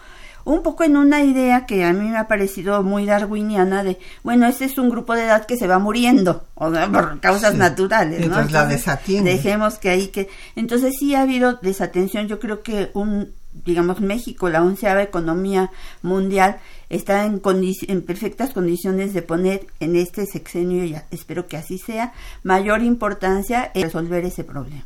[0.45, 4.47] un poco en una idea que a mí me ha parecido muy darwiniana de, bueno,
[4.47, 8.25] este es un grupo de edad que se va muriendo, o por causas naturales, ¿no?
[8.27, 9.31] Entonces la desatiende.
[9.31, 10.29] Dejemos que ahí que...
[10.55, 13.33] Entonces sí ha habido desatención, yo creo que un,
[13.65, 15.71] digamos, México, la onceava economía
[16.03, 16.57] mundial,
[16.89, 17.41] está en,
[17.87, 23.71] en perfectas condiciones de poner en este sexenio, y espero que así sea, mayor importancia
[23.73, 24.83] en resolver ese problema.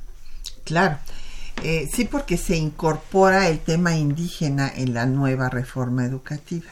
[0.63, 0.97] Claro.
[1.63, 6.71] Eh, sí, porque se incorpora el tema indígena en la nueva reforma educativa.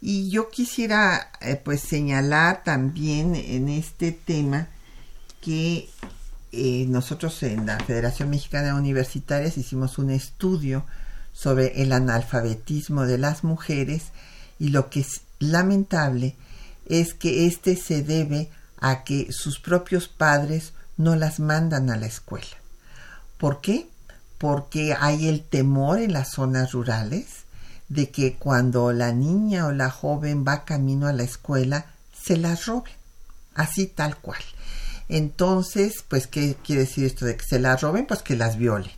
[0.00, 4.68] Y yo quisiera eh, pues señalar también en este tema
[5.40, 5.88] que
[6.52, 10.84] eh, nosotros en la Federación Mexicana de Universitarias hicimos un estudio
[11.32, 14.12] sobre el analfabetismo de las mujeres
[14.58, 16.34] y lo que es lamentable
[16.86, 22.06] es que este se debe a que sus propios padres no las mandan a la
[22.06, 22.56] escuela.
[23.38, 23.88] ¿Por qué?
[24.38, 27.44] Porque hay el temor en las zonas rurales
[27.88, 31.86] de que cuando la niña o la joven va camino a la escuela,
[32.20, 32.92] se las roben.
[33.54, 34.40] Así tal cual.
[35.08, 38.06] Entonces, pues, ¿qué quiere decir esto de que se las roben?
[38.06, 38.90] Pues que las violen.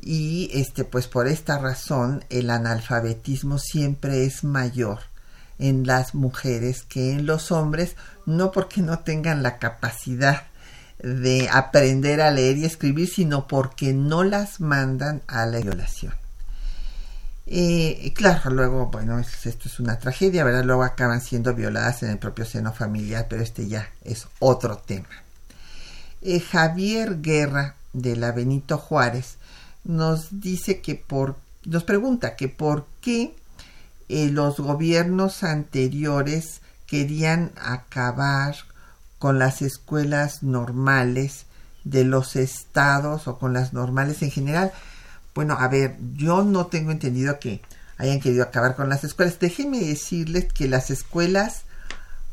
[0.00, 5.00] Y este, pues por esta razón, el analfabetismo siempre es mayor
[5.58, 7.96] en las mujeres que en los hombres,
[8.26, 10.46] no porque no tengan la capacidad
[11.02, 16.14] de aprender a leer y escribir, sino porque no las mandan a la violación.
[17.46, 20.64] Eh, claro, luego, bueno, esto es una tragedia, ¿verdad?
[20.64, 25.08] Luego acaban siendo violadas en el propio seno familiar, pero este ya es otro tema.
[26.22, 29.36] Eh, Javier Guerra, de la Benito Juárez,
[29.84, 33.34] nos dice que por, nos pregunta que por qué
[34.08, 38.54] eh, los gobiernos anteriores querían acabar
[39.22, 41.46] con las escuelas normales
[41.84, 44.72] de los estados o con las normales en general.
[45.32, 47.62] Bueno, a ver, yo no tengo entendido que
[47.98, 49.38] hayan querido acabar con las escuelas.
[49.38, 51.62] Déjenme decirles que las escuelas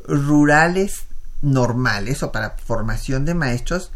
[0.07, 1.03] rurales
[1.43, 3.91] normales o para formación de maestros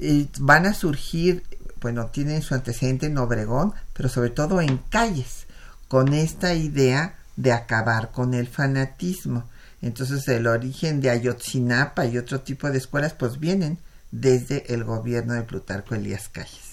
[0.00, 1.44] eh, van a surgir,
[1.82, 5.44] bueno, tienen su antecedente en Obregón, pero sobre todo en calles,
[5.86, 9.44] con esta idea de acabar con el fanatismo.
[9.82, 13.78] Entonces el origen de Ayotzinapa y otro tipo de escuelas pues vienen
[14.12, 16.72] desde el gobierno de Plutarco Elías Calles.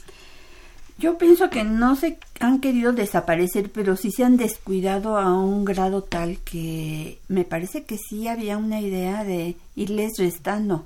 [1.00, 5.64] Yo pienso que no se han querido desaparecer, pero sí se han descuidado a un
[5.64, 10.86] grado tal que me parece que sí había una idea de irles restando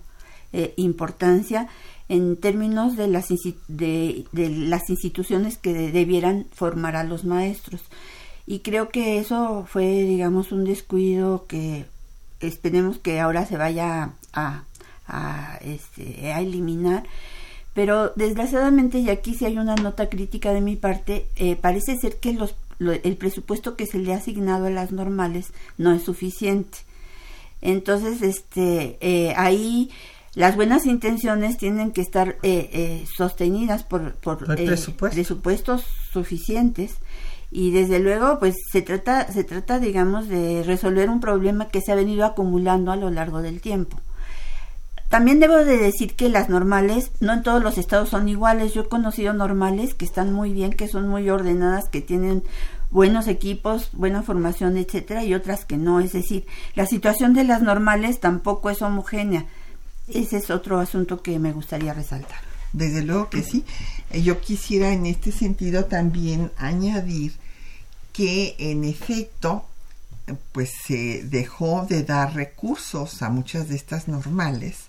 [0.53, 1.67] eh, importancia
[2.09, 3.29] en términos de las,
[3.67, 7.81] de, de las instituciones que debieran formar a los maestros.
[8.45, 11.85] Y creo que eso fue, digamos, un descuido que
[12.47, 14.63] esperemos que ahora se vaya a,
[15.07, 17.03] a, este, a eliminar.
[17.73, 22.17] Pero desgraciadamente, y aquí sí hay una nota crítica de mi parte, eh, parece ser
[22.17, 26.79] que los, el presupuesto que se le ha asignado a las normales no es suficiente.
[27.61, 29.89] Entonces, este, eh, ahí
[30.35, 36.95] las buenas intenciones tienen que estar eh, eh, sostenidas por, por presupuestos suficientes
[37.53, 41.91] y desde luego pues se trata se trata digamos de resolver un problema que se
[41.91, 43.97] ha venido acumulando a lo largo del tiempo
[45.09, 48.81] también debo de decir que las normales no en todos los estados son iguales yo
[48.81, 52.43] he conocido normales que están muy bien que son muy ordenadas que tienen
[52.93, 55.99] buenos equipos, buena formación, etcétera, y otras que no.
[55.99, 56.45] Es decir,
[56.75, 59.45] la situación de las normales tampoco es homogénea.
[60.07, 62.39] Ese es otro asunto que me gustaría resaltar.
[62.71, 63.65] Desde luego que sí.
[64.11, 67.33] Eh, yo quisiera en este sentido también añadir
[68.13, 69.65] que en efecto
[70.53, 74.85] pues se dejó de dar recursos a muchas de estas normales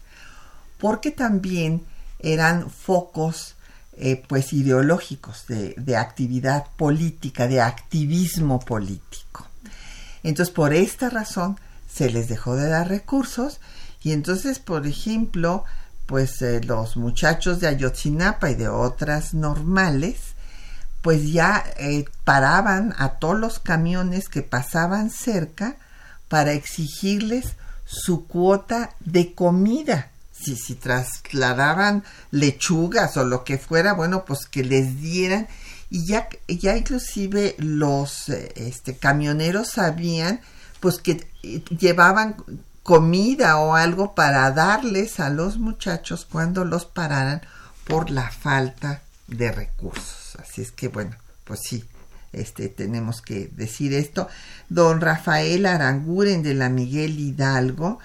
[0.79, 1.83] porque también
[2.21, 3.57] eran focos
[3.97, 9.47] eh, pues ideológicos de, de actividad política, de activismo político.
[10.23, 11.59] Entonces, por esta razón,
[11.93, 13.61] se les dejó de dar recursos
[14.03, 15.65] y entonces, por ejemplo,
[16.07, 20.34] pues eh, los muchachos de Ayotzinapa y de otras normales,
[21.05, 25.77] pues ya eh, paraban a todos los camiones que pasaban cerca
[26.29, 34.25] para exigirles su cuota de comida si, si trasladaban lechugas o lo que fuera, bueno,
[34.25, 35.47] pues que les dieran
[35.91, 40.41] y ya, ya inclusive los eh, este, camioneros sabían
[40.81, 42.37] pues que eh, llevaban
[42.83, 47.43] comida o algo para darles a los muchachos cuando los pararan
[47.87, 50.24] por la falta de recursos.
[50.39, 51.85] Así es que bueno, pues sí,
[52.33, 54.29] este tenemos que decir esto.
[54.69, 57.99] Don Rafael Aranguren de la Miguel Hidalgo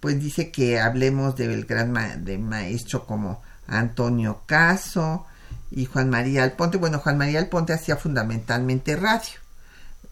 [0.00, 5.26] pues dice que hablemos del gran de maestro como Antonio Caso
[5.70, 6.78] y Juan María Alponte.
[6.78, 9.34] Bueno, Juan María Alponte hacía fundamentalmente radio.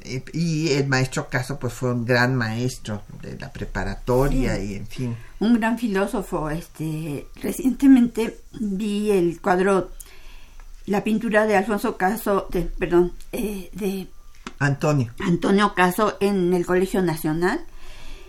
[0.01, 4.87] Eh, y el maestro Caso pues fue un gran maestro de la preparatoria y en
[4.87, 5.17] fin.
[5.41, 6.51] Un gran filósofo.
[6.51, 9.93] Este, recientemente vi el cuadro,
[10.87, 14.07] la pintura de Alfonso Caso, de, perdón, eh, de
[14.59, 15.13] Antonio.
[15.21, 17.65] Antonio Caso en el Colegio Nacional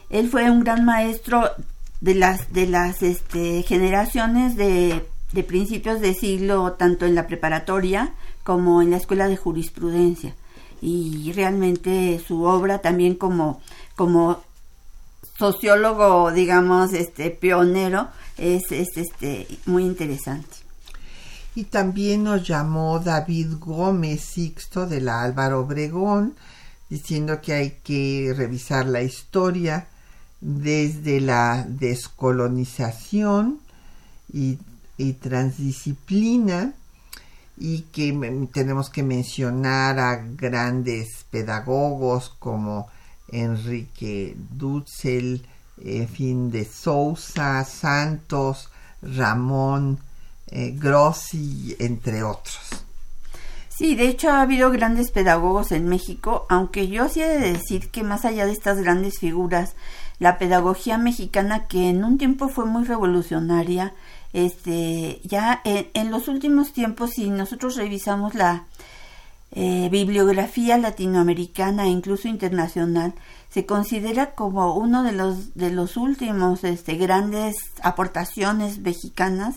[0.09, 1.49] él fue un gran maestro
[2.01, 8.13] de las, de las este, generaciones de, de principios de siglo, tanto en la preparatoria
[8.43, 10.35] como en la escuela de jurisprudencia.
[10.81, 13.61] Y realmente su obra también como,
[13.95, 14.43] como
[15.37, 20.64] sociólogo, digamos, este, pionero, es, es este, muy interesante.
[21.55, 26.35] Y también nos llamó David Gómez Sixto de la Álvaro Obregón,
[26.89, 29.87] diciendo que hay que revisar la historia
[30.41, 33.59] desde la descolonización
[34.31, 34.57] y,
[35.21, 36.73] transdisciplina
[37.57, 42.87] y que tenemos que mencionar a grandes pedagogos como
[43.29, 45.45] Enrique Dutzel,
[45.81, 48.69] en fin, de Sousa, Santos,
[49.01, 49.99] Ramón,
[50.51, 52.85] eh, Grossi, entre otros.
[53.69, 57.89] Sí, de hecho ha habido grandes pedagogos en México, aunque yo sí he de decir
[57.89, 59.75] que más allá de estas grandes figuras,
[60.17, 63.93] la pedagogía mexicana que en un tiempo fue muy revolucionaria,
[64.31, 68.65] este, ya en, los últimos tiempos, si nosotros revisamos la
[69.51, 73.13] eh, bibliografía latinoamericana e incluso internacional,
[73.49, 79.55] se considera como uno de los, de los últimos este, grandes aportaciones mexicanas,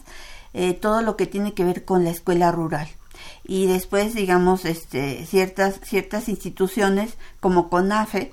[0.59, 2.89] eh, todo lo que tiene que ver con la escuela rural
[3.45, 8.33] y después digamos este ciertas ciertas instituciones como CONAFE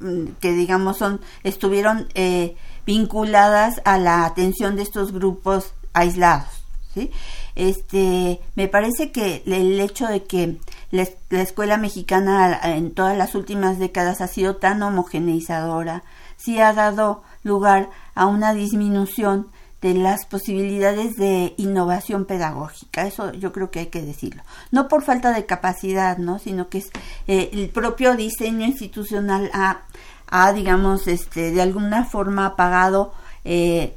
[0.00, 7.12] Mm, que digamos son estuvieron eh, vinculadas a la atención de estos grupos aislados ¿sí?
[7.54, 10.58] este me parece que el hecho de que
[10.90, 16.02] la, escuela mexicana en todas las últimas décadas ha sido tan homogeneizadora
[16.36, 19.46] sí ha dado lugar a una disminución
[19.84, 23.06] de las posibilidades de innovación pedagógica.
[23.06, 24.42] Eso yo creo que hay que decirlo.
[24.70, 26.38] No por falta de capacidad, ¿no?
[26.38, 26.90] Sino que es
[27.26, 29.82] eh, el propio diseño institucional ha,
[30.26, 33.12] ha, digamos, este, de alguna forma apagado
[33.44, 33.94] eh,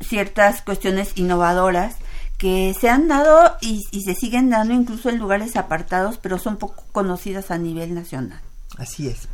[0.00, 1.96] ciertas cuestiones innovadoras
[2.38, 6.84] que se han dado y, se siguen dando incluso en lugares apartados, pero son poco
[6.92, 8.40] conocidas a nivel nacional.
[8.78, 9.26] Así es.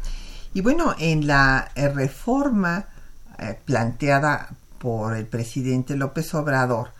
[0.54, 2.86] Y bueno, en la eh, reforma
[3.66, 6.90] planteada por el presidente López Obrador,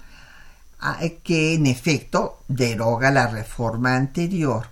[1.25, 4.69] que en efecto deroga la reforma anterior.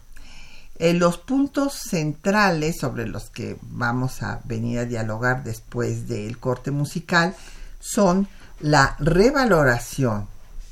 [0.78, 6.70] Eh, los puntos centrales sobre los que vamos a venir a dialogar después del corte
[6.70, 7.34] musical
[7.80, 8.28] son
[8.60, 10.28] la revaloración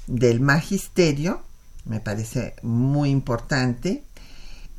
[0.06, 1.42] del magisterio,
[1.86, 4.04] me parece muy importante,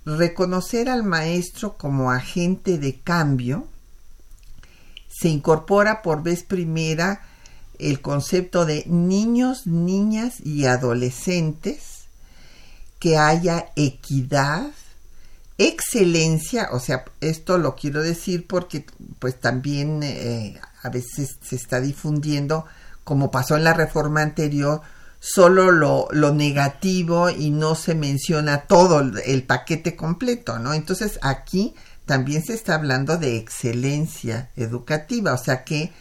[0.06, 3.68] reconocer al maestro como agente de cambio,
[5.10, 7.26] se incorpora por vez primera
[7.80, 12.00] el concepto de niños, niñas y adolescentes,
[13.00, 14.72] que haya equidad,
[15.58, 18.86] excelencia, o sea, esto lo quiero decir porque
[19.20, 22.66] pues también eh, a veces se está difundiendo,
[23.04, 24.82] como pasó en la reforma anterior,
[25.20, 30.74] solo lo, lo, negativo y no se menciona todo el, el, paquete completo, ¿no?
[30.74, 31.76] Entonces aquí
[32.06, 35.92] también se está hablando de excelencia educativa, o sea que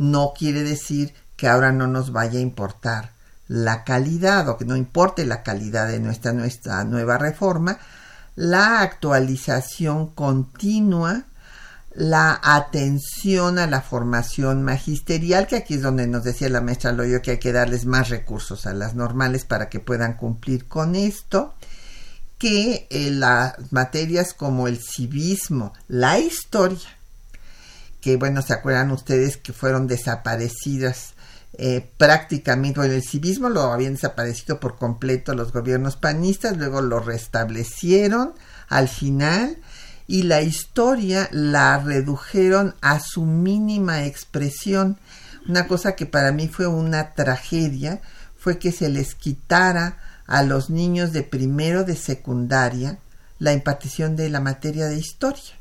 [0.00, 3.12] no quiere decir que ahora no nos vaya a importar
[3.48, 7.78] la calidad o que no importe la calidad de nuestra, nuestra nueva reforma,
[8.34, 11.24] la actualización continua
[11.92, 17.20] la atención a la formación magisterial, que aquí es donde nos decía la maestra Loyo
[17.20, 21.52] que hay que darles más recursos a las normales para que puedan cumplir con esto,
[22.38, 26.88] que eh, las materias como el civismo, la historia,
[28.00, 31.14] que bueno, se acuerdan ustedes que fueron desaparecidas
[31.54, 37.00] eh, prácticamente, bueno, el civismo lo habían desaparecido por completo los gobiernos panistas, luego lo
[37.00, 38.34] restablecieron
[38.68, 39.58] al final,
[40.06, 44.98] y la historia la redujeron a su mínima expresión.
[45.48, 48.00] Una cosa que para mí fue una tragedia
[48.36, 52.98] fue que se les quitara a los niños de primero de secundaria
[53.38, 55.59] la impartición de la materia de historia.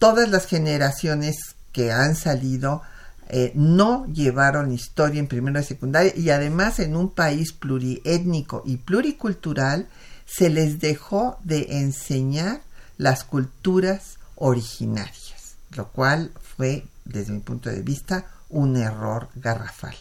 [0.00, 2.80] Todas las generaciones que han salido
[3.28, 8.78] eh, no llevaron historia en primero de secundaria y además en un país pluriétnico y
[8.78, 9.88] pluricultural
[10.24, 12.62] se les dejó de enseñar
[12.96, 19.96] las culturas originarias, lo cual fue, desde mi punto de vista, un error garrafal.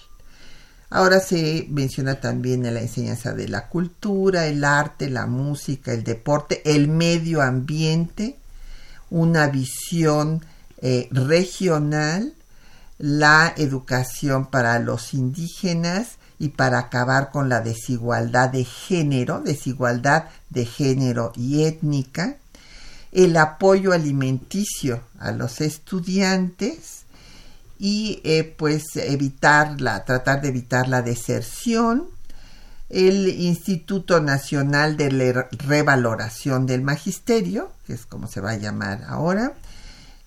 [0.89, 6.05] Ahora se menciona también en la enseñanza de la cultura, el arte, la música, el
[6.05, 8.38] deporte, el medio ambiente,
[9.09, 10.45] una visión
[10.81, 12.33] eh, regional,
[12.97, 20.65] la educación para los indígenas y para acabar con la desigualdad de género, desigualdad de
[20.65, 22.37] género y étnica,
[23.11, 27.03] el apoyo alimenticio a los estudiantes
[27.77, 32.07] y eh, pues evitar la, tratar de evitar la deserción,
[32.89, 39.53] el Instituto Nacional de Revaloración del Magisterio, que es como se va a llamar ahora,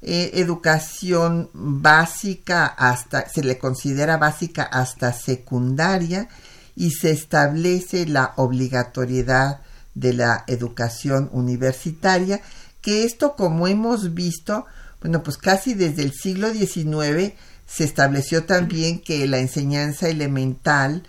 [0.00, 6.28] eh, educación básica hasta, se le considera básica hasta secundaria
[6.76, 9.60] y se establece la obligatoriedad
[9.94, 12.40] de la educación universitaria
[12.80, 14.66] que esto, como hemos visto,
[15.00, 17.34] bueno, pues casi desde el siglo XIX
[17.66, 21.04] se estableció también que la enseñanza elemental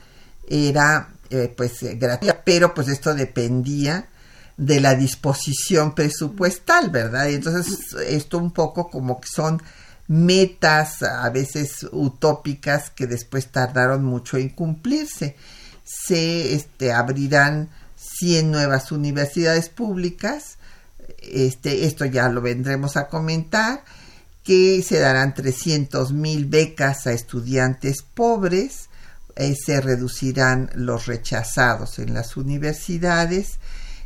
[0.48, 4.08] era eh, pues gratuita, pero pues esto dependía
[4.56, 7.28] de la disposición presupuestal, ¿verdad?
[7.30, 9.60] Y entonces esto un poco como que son
[10.08, 15.36] metas a veces utópicas que después tardaron mucho en cumplirse.
[15.84, 20.58] Se este, abrirán 100 nuevas universidades públicas,
[21.20, 23.84] este, esto ya lo vendremos a comentar,
[24.44, 28.90] que se darán 300 mil becas a estudiantes pobres,
[29.36, 33.60] eh, se reducirán los rechazados en las universidades,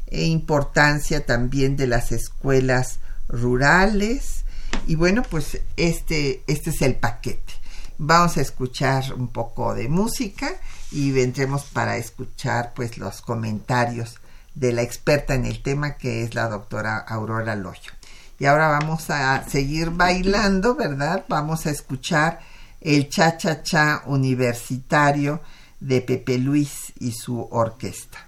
[0.08, 4.46] e importancia también de las escuelas rurales,
[4.86, 7.54] y bueno, pues este, este es el paquete.
[7.98, 10.52] Vamos a escuchar un poco de música
[10.92, 14.20] y vendremos para escuchar pues los comentarios
[14.54, 17.92] de la experta en el tema que es la doctora Aurora Loyo.
[18.40, 21.26] Y ahora vamos a seguir bailando, ¿verdad?
[21.28, 22.40] Vamos a escuchar
[22.82, 25.42] el cha-cha-cha universitario
[25.80, 28.27] de Pepe Luis y su orquesta.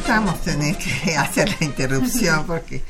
[0.00, 2.82] Lamentamos tener que hacer la interrupción porque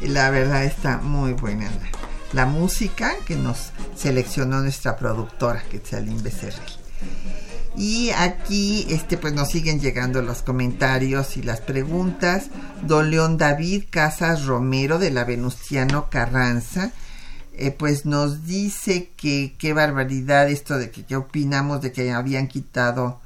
[0.00, 1.90] la verdad está muy buena la,
[2.32, 6.60] la música que nos seleccionó nuestra productora, que es Aline Becerril.
[7.76, 12.48] Y aquí este pues nos siguen llegando los comentarios y las preguntas.
[12.82, 16.92] Don León David Casas Romero de la Venustiano Carranza
[17.54, 22.46] eh, pues nos dice que qué barbaridad esto de que qué opinamos de que habían
[22.46, 23.21] quitado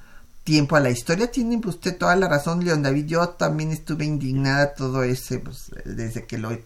[0.47, 1.31] tiempo a la historia.
[1.31, 3.07] Tiene usted toda la razón, León David.
[3.07, 6.57] Yo también estuve indignada todo ese, pues, desde que lo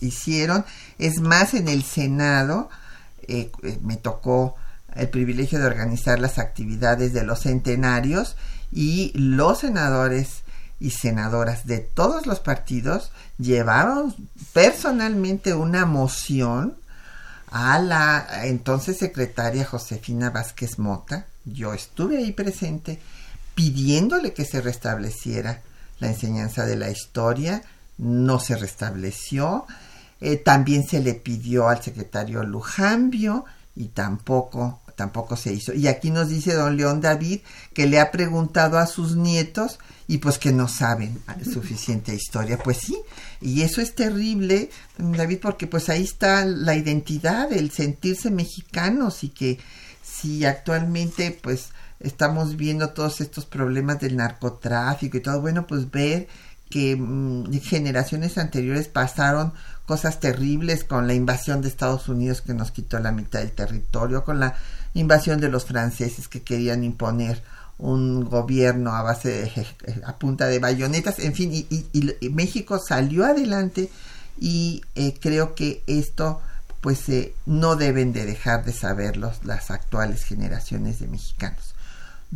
[0.00, 0.64] hicieron.
[0.98, 2.70] Es más, en el Senado
[3.26, 4.54] eh, eh, me tocó
[4.94, 8.36] el privilegio de organizar las actividades de los centenarios
[8.70, 10.44] y los senadores
[10.78, 14.14] y senadoras de todos los partidos llevaron
[14.52, 16.76] personalmente una moción
[17.48, 21.26] a la entonces secretaria Josefina Vázquez Mota.
[21.44, 23.00] Yo estuve ahí presente
[23.54, 25.62] pidiéndole que se restableciera
[26.00, 27.62] la enseñanza de la historia.
[27.98, 29.66] No se restableció.
[30.20, 33.44] Eh, también se le pidió al secretario Lujambio
[33.76, 35.74] y tampoco tampoco se hizo.
[35.74, 37.40] Y aquí nos dice don León David
[37.72, 42.58] que le ha preguntado a sus nietos y pues que no saben suficiente historia.
[42.58, 42.96] Pues sí,
[43.40, 49.30] y eso es terrible, David, porque pues ahí está la identidad, el sentirse mexicanos y
[49.30, 49.58] que
[50.02, 51.70] si actualmente pues
[52.04, 56.28] estamos viendo todos estos problemas del narcotráfico y todo, bueno, pues ver
[56.70, 59.52] que mm, generaciones anteriores pasaron
[59.86, 64.24] cosas terribles con la invasión de Estados Unidos que nos quitó la mitad del territorio,
[64.24, 64.54] con la
[64.94, 67.42] invasión de los franceses que querían imponer
[67.78, 69.66] un gobierno a base de,
[70.04, 73.90] a punta de bayonetas, en fin, y, México salió adelante
[74.40, 76.40] y eh, creo que esto
[76.80, 81.73] pues eh, no deben de dejar de saberlo las actuales generaciones de mexicanos.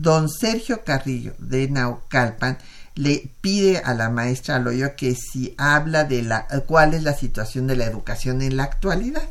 [0.00, 2.56] Don Sergio Carrillo de Naucalpan
[2.94, 7.66] le pide a la maestra Aloyo que si habla de la cuál es la situación
[7.66, 9.28] de la educación en la actualidad.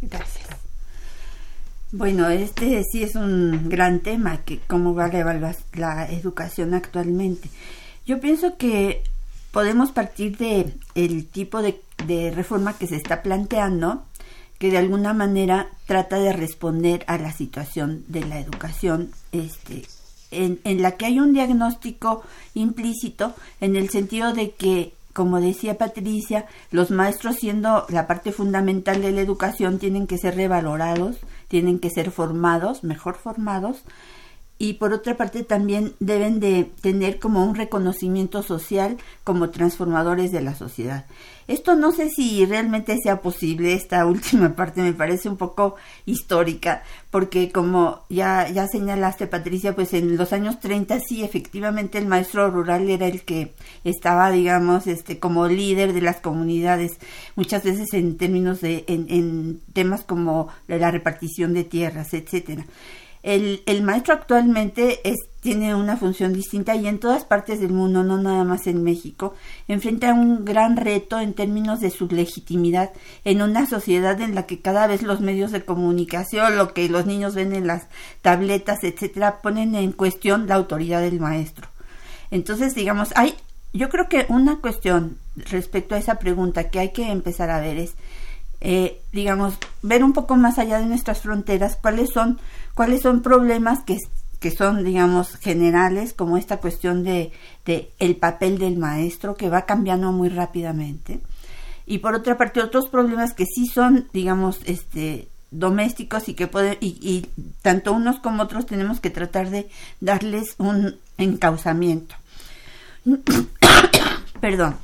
[0.00, 0.46] Gracias.
[1.92, 7.50] Bueno, este sí es un gran tema, que cómo va a evaluar la educación actualmente.
[8.06, 9.02] Yo pienso que
[9.52, 14.06] podemos partir de el tipo de, de reforma que se está planteando,
[14.58, 19.84] que de alguna manera trata de responder a la situación de la educación, este,
[20.30, 22.22] en, en la que hay un diagnóstico
[22.54, 29.00] implícito en el sentido de que como decía Patricia, los maestros siendo la parte fundamental
[29.00, 33.84] de la educación tienen que ser revalorados, tienen que ser formados, mejor formados,
[34.58, 40.42] y por otra parte también deben de tener como un reconocimiento social como transformadores de
[40.42, 41.06] la sociedad.
[41.46, 45.76] Esto no sé si realmente sea posible, esta última parte me parece un poco
[46.06, 52.06] histórica, porque como ya, ya señalaste Patricia, pues en los años 30 sí, efectivamente el
[52.06, 56.98] maestro rural era el que estaba, digamos, este, como líder de las comunidades,
[57.36, 62.64] muchas veces en términos de, en, en temas como la repartición de tierras, etcétera.
[63.24, 68.02] El, el maestro actualmente es, tiene una función distinta y en todas partes del mundo,
[68.02, 69.34] no nada más en México,
[69.68, 72.92] enfrenta un gran reto en términos de su legitimidad
[73.26, 77.04] en una sociedad en la que cada vez los medios de comunicación, lo que los
[77.04, 77.88] niños ven en las
[78.22, 81.68] tabletas, etcétera, ponen en cuestión la autoridad del maestro.
[82.30, 83.34] Entonces, digamos, hay,
[83.74, 87.76] yo creo que una cuestión respecto a esa pregunta que hay que empezar a ver
[87.76, 87.96] es
[88.62, 92.40] eh, digamos, ver un poco más allá de nuestras fronteras cuáles son,
[92.72, 93.98] cuáles son problemas que,
[94.44, 97.32] que son, digamos, generales, como esta cuestión de,
[97.64, 101.20] de el papel del maestro, que va cambiando muy rápidamente.
[101.86, 106.76] Y por otra parte, otros problemas que sí son, digamos, este, domésticos y que pueden,
[106.82, 107.26] y, y
[107.62, 109.70] tanto unos como otros tenemos que tratar de
[110.00, 112.14] darles un encauzamiento.
[114.42, 114.76] Perdón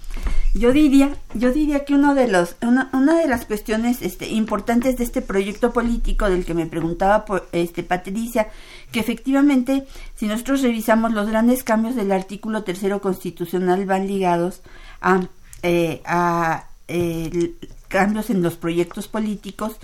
[0.54, 4.98] yo diría, yo diría que uno de los, una, una, de las cuestiones este, importantes
[4.98, 8.48] de este proyecto político del que me preguntaba este, Patricia,
[8.90, 9.86] que efectivamente,
[10.16, 14.62] si nosotros revisamos los grandes cambios del artículo tercero constitucional van ligados
[15.00, 15.28] a,
[15.62, 17.54] eh,
[17.88, 19.76] cambios en los proyectos políticos,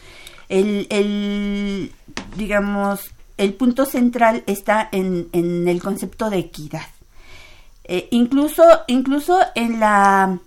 [0.48, 1.92] el, el
[2.36, 6.86] digamos, el punto central está en, en el concepto de equidad.
[7.84, 10.40] Eh, incluso, incluso en la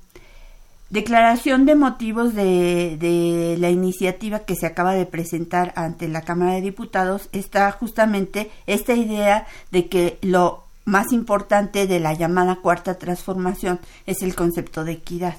[0.90, 6.62] Declaración de motivos de, la iniciativa que se acaba de presentar ante la Cámara de
[6.62, 13.80] Diputados está justamente esta idea de que lo más importante de la llamada cuarta transformación
[14.08, 15.38] es el concepto de equidad.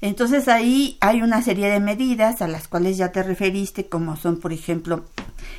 [0.00, 4.40] Entonces ahí hay una serie de medidas a las cuales ya te referiste, como son,
[4.40, 5.04] por ejemplo,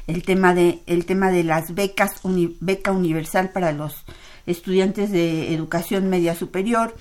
[0.08, 2.22] el tema de el tema de las becas
[2.60, 4.04] beca universal para los
[4.46, 6.96] estudiantes de educación media superior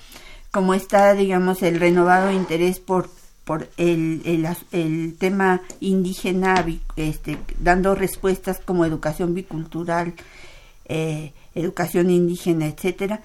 [0.51, 3.09] como está digamos el renovado interés por
[3.49, 6.63] por el, el, el, tema indígena,
[6.95, 10.13] este, dando respuestas como educación bicultural,
[10.85, 13.21] eh, educación indígena, etcétera.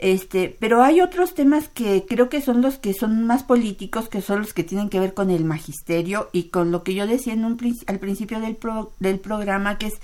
[0.00, 4.20] Este, pero hay otros temas que creo que son los que son más políticos, que
[4.20, 7.32] son los que tienen que ver con el magisterio y con lo que yo decía
[7.32, 7.56] en un,
[7.86, 8.58] al principio del,
[8.98, 9.94] del programa, que es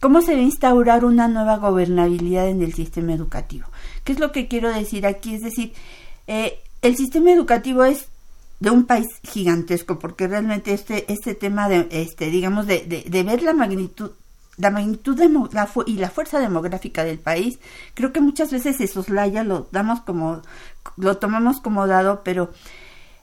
[0.00, 3.66] cómo se va a instaurar una nueva gobernabilidad en el sistema educativo.
[4.04, 5.34] ¿Qué es lo que quiero decir aquí?
[5.34, 5.72] Es decir,
[6.26, 8.08] eh, el sistema educativo es
[8.62, 13.42] de un país gigantesco, porque realmente este, este tema de, este, digamos, de, de, ver
[13.42, 14.12] la magnitud,
[14.56, 15.18] la magnitud
[15.52, 17.58] la y la fuerza demográfica del país,
[17.94, 20.42] creo que muchas veces se soslaya, lo damos como,
[20.96, 22.52] lo tomamos como dado, pero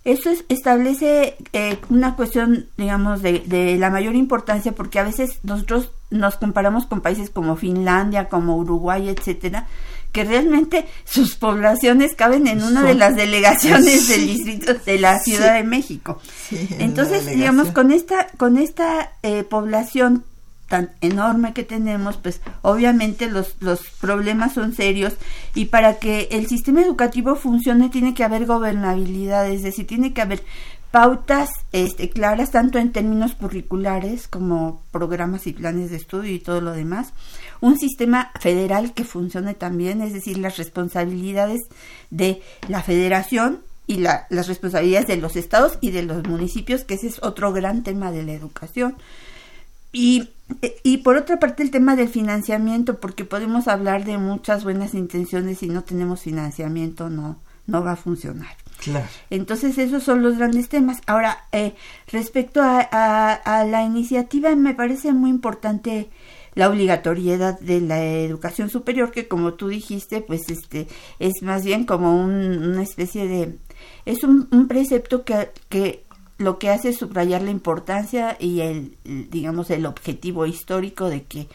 [0.04, 5.91] eso establece eh, una cuestión, digamos, de, de la mayor importancia, porque a veces nosotros
[6.10, 9.68] nos comparamos con países como Finlandia, como Uruguay, etcétera,
[10.12, 15.53] que realmente sus poblaciones caben en una de las delegaciones del distrito de la Ciudad
[15.53, 16.20] de México.
[16.80, 20.24] Entonces, digamos, con esta, con esta eh, población
[20.70, 25.14] tan enorme que tenemos, pues obviamente los, los problemas son serios
[25.55, 30.22] y para que el sistema educativo funcione tiene que haber gobernabilidad, es decir, tiene que
[30.22, 30.43] haber
[30.92, 36.62] pautas este, claras tanto en términos curriculares como programas y planes de estudio y todo
[36.62, 37.14] lo demás,
[37.62, 41.62] un sistema federal que funcione también, es decir, las responsabilidades
[42.10, 46.96] de la federación y la, las responsabilidades de los estados y de los municipios, que
[46.96, 48.96] ese es otro gran tema de la educación.
[49.92, 50.30] Y,
[50.84, 55.64] y por otra parte el tema del financiamiento, porque podemos hablar de muchas buenas intenciones
[55.64, 58.56] y no tenemos financiamiento, no, no va a funcionar.
[59.30, 61.02] Entonces esos son los grandes temas.
[61.06, 61.74] Ahora, eh,
[62.12, 66.10] respecto a, la iniciativa, me parece muy importante
[66.56, 70.88] la obligatoriedad de la educación superior, que como tú dijiste, pues este
[71.20, 73.58] es más bien como una especie de...
[74.06, 76.04] es un, un precepto que, que
[76.40, 78.98] lo que hace es subrayar la importancia y el,
[79.30, 81.48] digamos, el objetivo histórico de que,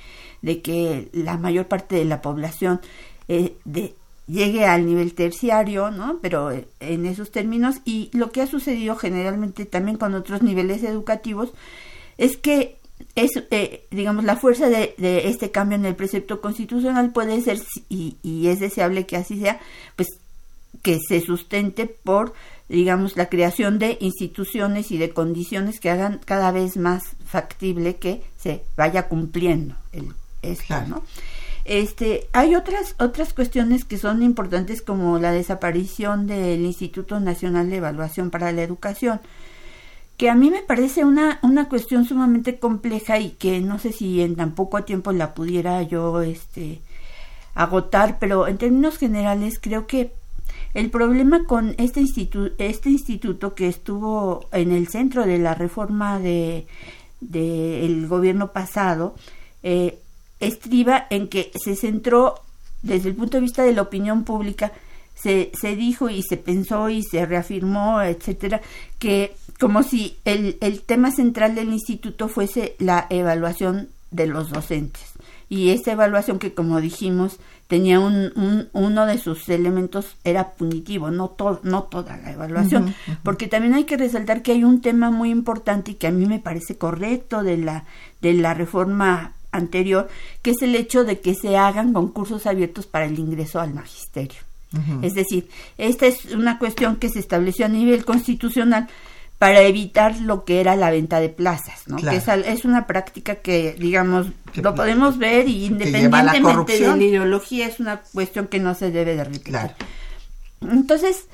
[0.43, 2.81] de que la mayor parte de la población
[3.27, 3.95] eh, de,
[4.27, 6.18] llegue al nivel terciario, ¿no?
[6.22, 10.83] Pero eh, en esos términos y lo que ha sucedido generalmente también con otros niveles
[10.83, 11.53] educativos
[12.16, 12.79] es que
[13.16, 17.61] es, eh, digamos, la fuerza de, de, este cambio en el precepto constitucional puede ser,
[17.89, 19.61] y, y es deseable que así sea,
[19.97, 20.09] pues
[20.83, 22.35] que se sustente por,
[22.68, 28.22] digamos, la creación de instituciones y de condiciones que hagan cada vez más factible que
[28.37, 30.12] se vaya cumpliendo el,
[30.43, 31.03] esto, ¿no?
[31.64, 37.76] Este, hay otras otras cuestiones que son importantes como la desaparición del Instituto Nacional de
[37.76, 39.20] Evaluación para la Educación,
[40.18, 44.20] que a mí me parece una una cuestión sumamente compleja y que no sé si
[44.20, 46.82] en tan poco tiempo la pudiera yo este
[47.54, 50.12] agotar, pero en términos generales creo que
[50.74, 56.18] el problema con este instituto, este instituto que estuvo en el centro de la reforma
[56.18, 56.66] de
[57.20, 59.14] del gobierno pasado
[59.62, 59.98] eh,
[60.41, 62.37] estriba en que se centró
[62.82, 64.72] desde el punto de vista de la opinión pública,
[65.14, 68.61] se, se dijo y se pensó y se reafirmó, etcétera,
[68.99, 75.03] que como si el, el tema central del instituto fuese la evaluación de los docentes.
[75.49, 81.11] Y esa evaluación que, como dijimos, tenía un, un, uno de sus elementos era punitivo,
[81.11, 85.11] no, to, no toda la evaluación, porque también hay que resaltar que hay un tema
[85.11, 87.85] muy importante y que a mí me parece correcto de la,
[88.20, 90.09] de la reforma anterior,
[90.42, 94.40] que es el hecho de que se hagan concursos abiertos para el ingreso al magisterio.
[95.02, 95.48] Es decir,
[95.78, 98.88] esta es una cuestión que se estableció a nivel constitucional
[99.38, 101.96] para evitar lo que era la venta de plazas, ¿no?
[101.96, 107.78] Que es, una práctica que, digamos, lo podemos ver y independientemente de la ideología es
[107.78, 109.57] una cuestión que no se debe de repetir.
[110.61, 111.26] Entonces,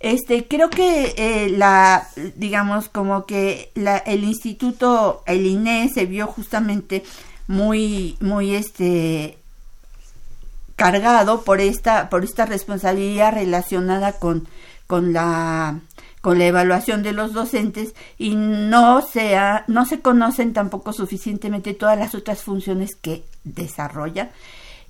[0.00, 2.06] este, creo que eh, la,
[2.36, 7.02] digamos, como que la, el instituto, el INE se vio justamente
[7.46, 9.38] muy, muy este
[10.76, 14.46] cargado por esta, por esta responsabilidad relacionada con,
[14.86, 15.80] con la
[16.26, 21.96] con la evaluación de los docentes y no sea, no se conocen tampoco suficientemente todas
[21.96, 24.32] las otras funciones que desarrolla.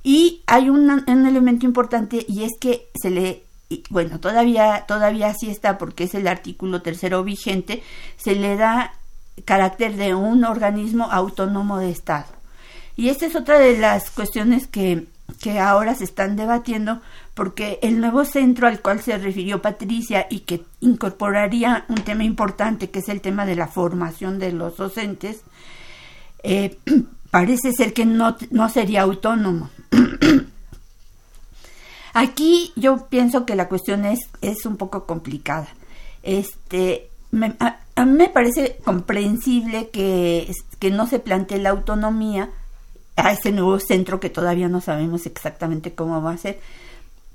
[0.03, 3.43] Y hay un, un elemento importante y es que se le
[3.91, 7.83] bueno todavía todavía sí está porque es el artículo tercero vigente
[8.17, 8.95] se le da
[9.45, 12.36] carácter de un organismo autónomo de estado
[12.97, 15.07] y esta es otra de las cuestiones que,
[15.41, 17.01] que ahora se están debatiendo
[17.35, 22.89] porque el nuevo centro al cual se refirió Patricia y que incorporaría un tema importante
[22.89, 25.43] que es el tema de la formación de los docentes,
[26.43, 26.79] eh,
[27.31, 29.69] parece ser que no, no sería autónomo.
[32.15, 35.69] Aquí yo pienso que la cuestión es, es un poco complicada.
[36.23, 37.11] Este,
[37.59, 42.49] a, a, mí me parece comprensible que, que no se plantee la autonomía
[43.17, 46.61] a ese nuevo centro que todavía no sabemos exactamente cómo va a ser,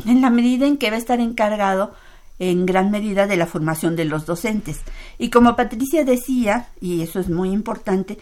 [0.05, 1.93] en la medida en que va a estar encargado
[2.39, 4.79] en gran medida de la formación de los docentes.
[5.19, 8.17] Y como Patricia decía, y eso es muy importante,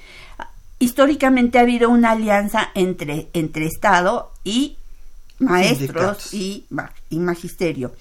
[0.78, 4.78] históricamente ha habido una alianza entre, entre Estado y
[5.40, 6.66] maestros y,
[7.10, 7.94] y, magisterio.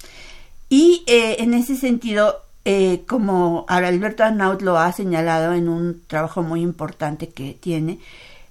[0.69, 6.43] Y eh, en ese sentido, eh, como Alberto Arnaut lo ha señalado en un trabajo
[6.43, 8.01] muy importante que tiene,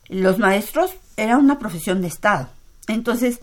[0.09, 2.49] los maestros era una profesión de Estado.
[2.87, 3.39] Entonces,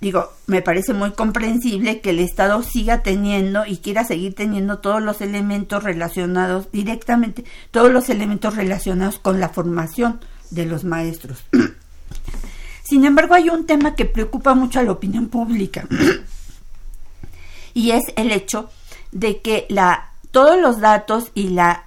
[0.00, 5.02] digo, me parece muy comprensible que el Estado siga teniendo y quiera seguir teniendo todos
[5.02, 10.20] los elementos relacionados directamente, todos los elementos relacionados con la formación
[10.50, 11.44] de los maestros.
[12.84, 15.86] Sin embargo, hay un tema que preocupa mucho a la opinión pública
[17.74, 18.70] y es el hecho
[19.12, 21.85] de que la, todos los datos y la,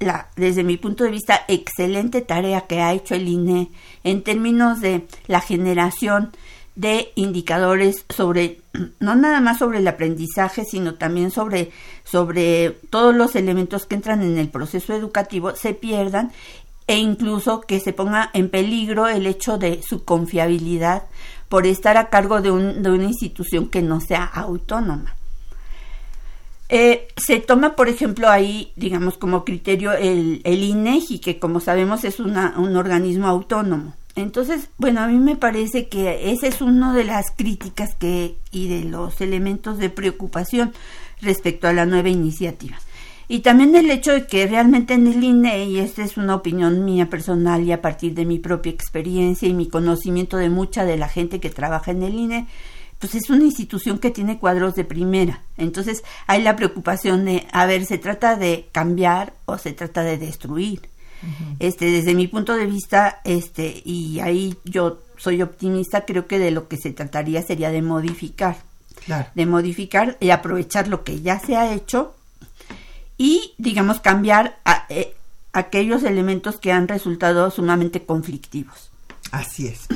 [0.00, 3.70] la, desde mi punto de vista, excelente tarea que ha hecho el INE
[4.02, 6.32] en términos de la generación
[6.74, 8.60] de indicadores sobre
[9.00, 11.72] no nada más sobre el aprendizaje sino también sobre
[12.04, 16.30] sobre todos los elementos que entran en el proceso educativo se pierdan
[16.86, 21.02] e incluso que se ponga en peligro el hecho de su confiabilidad
[21.48, 25.14] por estar a cargo de, un, de una institución que no sea autónoma.
[26.72, 32.04] Eh, se toma, por ejemplo, ahí, digamos, como criterio el, el INEGI, que como sabemos
[32.04, 33.94] es una, un organismo autónomo.
[34.14, 38.68] Entonces, bueno, a mí me parece que esa es una de las críticas que y
[38.68, 40.72] de los elementos de preocupación
[41.20, 42.78] respecto a la nueva iniciativa.
[43.26, 46.84] Y también el hecho de que realmente en el INE, y esta es una opinión
[46.84, 50.96] mía personal y a partir de mi propia experiencia y mi conocimiento de mucha de
[50.96, 52.46] la gente que trabaja en el INE,
[53.00, 55.42] pues es una institución que tiene cuadros de primera.
[55.56, 60.18] Entonces hay la preocupación de, a ver, ¿se trata de cambiar o se trata de
[60.18, 60.88] destruir?
[61.58, 66.50] Este, desde mi punto de vista, este, y ahí yo soy optimista, creo que de
[66.50, 68.56] lo que se trataría sería de modificar.
[69.34, 72.14] De modificar y aprovechar lo que ya se ha hecho
[73.16, 75.14] y, digamos, cambiar a, eh,
[75.52, 78.90] aquellos elementos que han resultado sumamente conflictivos.
[79.30, 79.86] Así es.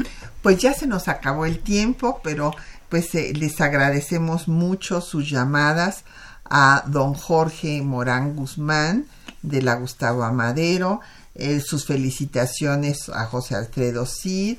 [0.42, 2.54] Pues ya se nos acabó el tiempo, pero
[2.94, 6.04] pues eh, les agradecemos mucho sus llamadas
[6.44, 9.06] a don Jorge Morán Guzmán
[9.42, 11.00] de la Gustavo Amadero,
[11.34, 14.58] eh, sus felicitaciones a José Alfredo Cid,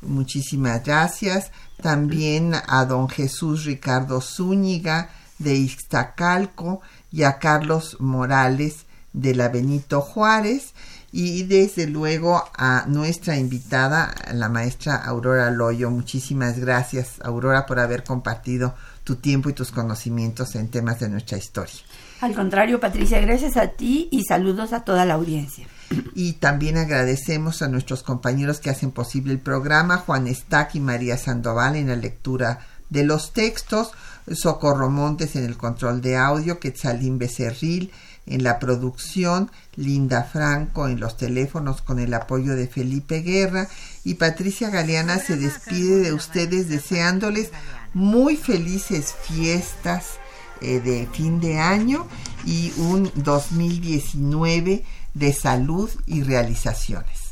[0.00, 1.50] muchísimas gracias,
[1.82, 6.80] también a don Jesús Ricardo Zúñiga de Ixtacalco,
[7.12, 10.72] y a Carlos Morales de la Benito Juárez
[11.16, 15.88] y desde luego a nuestra invitada, la maestra Aurora Loyo.
[15.88, 21.38] Muchísimas gracias, Aurora, por haber compartido tu tiempo y tus conocimientos en temas de nuestra
[21.38, 21.76] historia.
[22.20, 25.68] Al contrario, Patricia, gracias a ti y saludos a toda la audiencia.
[26.16, 31.16] Y también agradecemos a nuestros compañeros que hacen posible el programa, Juan Estac y María
[31.16, 33.92] Sandoval en la lectura de los textos,
[34.32, 37.92] Socorro Montes en el control de audio, Quetzalín Becerril
[38.26, 43.68] en la producción, Linda Franco en los teléfonos con el apoyo de Felipe Guerra
[44.04, 47.50] y Patricia Galeana se despide de ustedes deseándoles
[47.92, 50.18] muy felices fiestas
[50.60, 52.06] eh, de fin de año
[52.44, 57.24] y un 2019 de salud y realizaciones.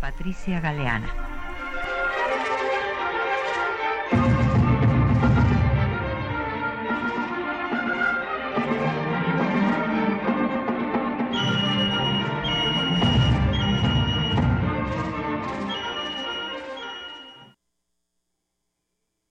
[0.00, 1.33] Patricia Galeana.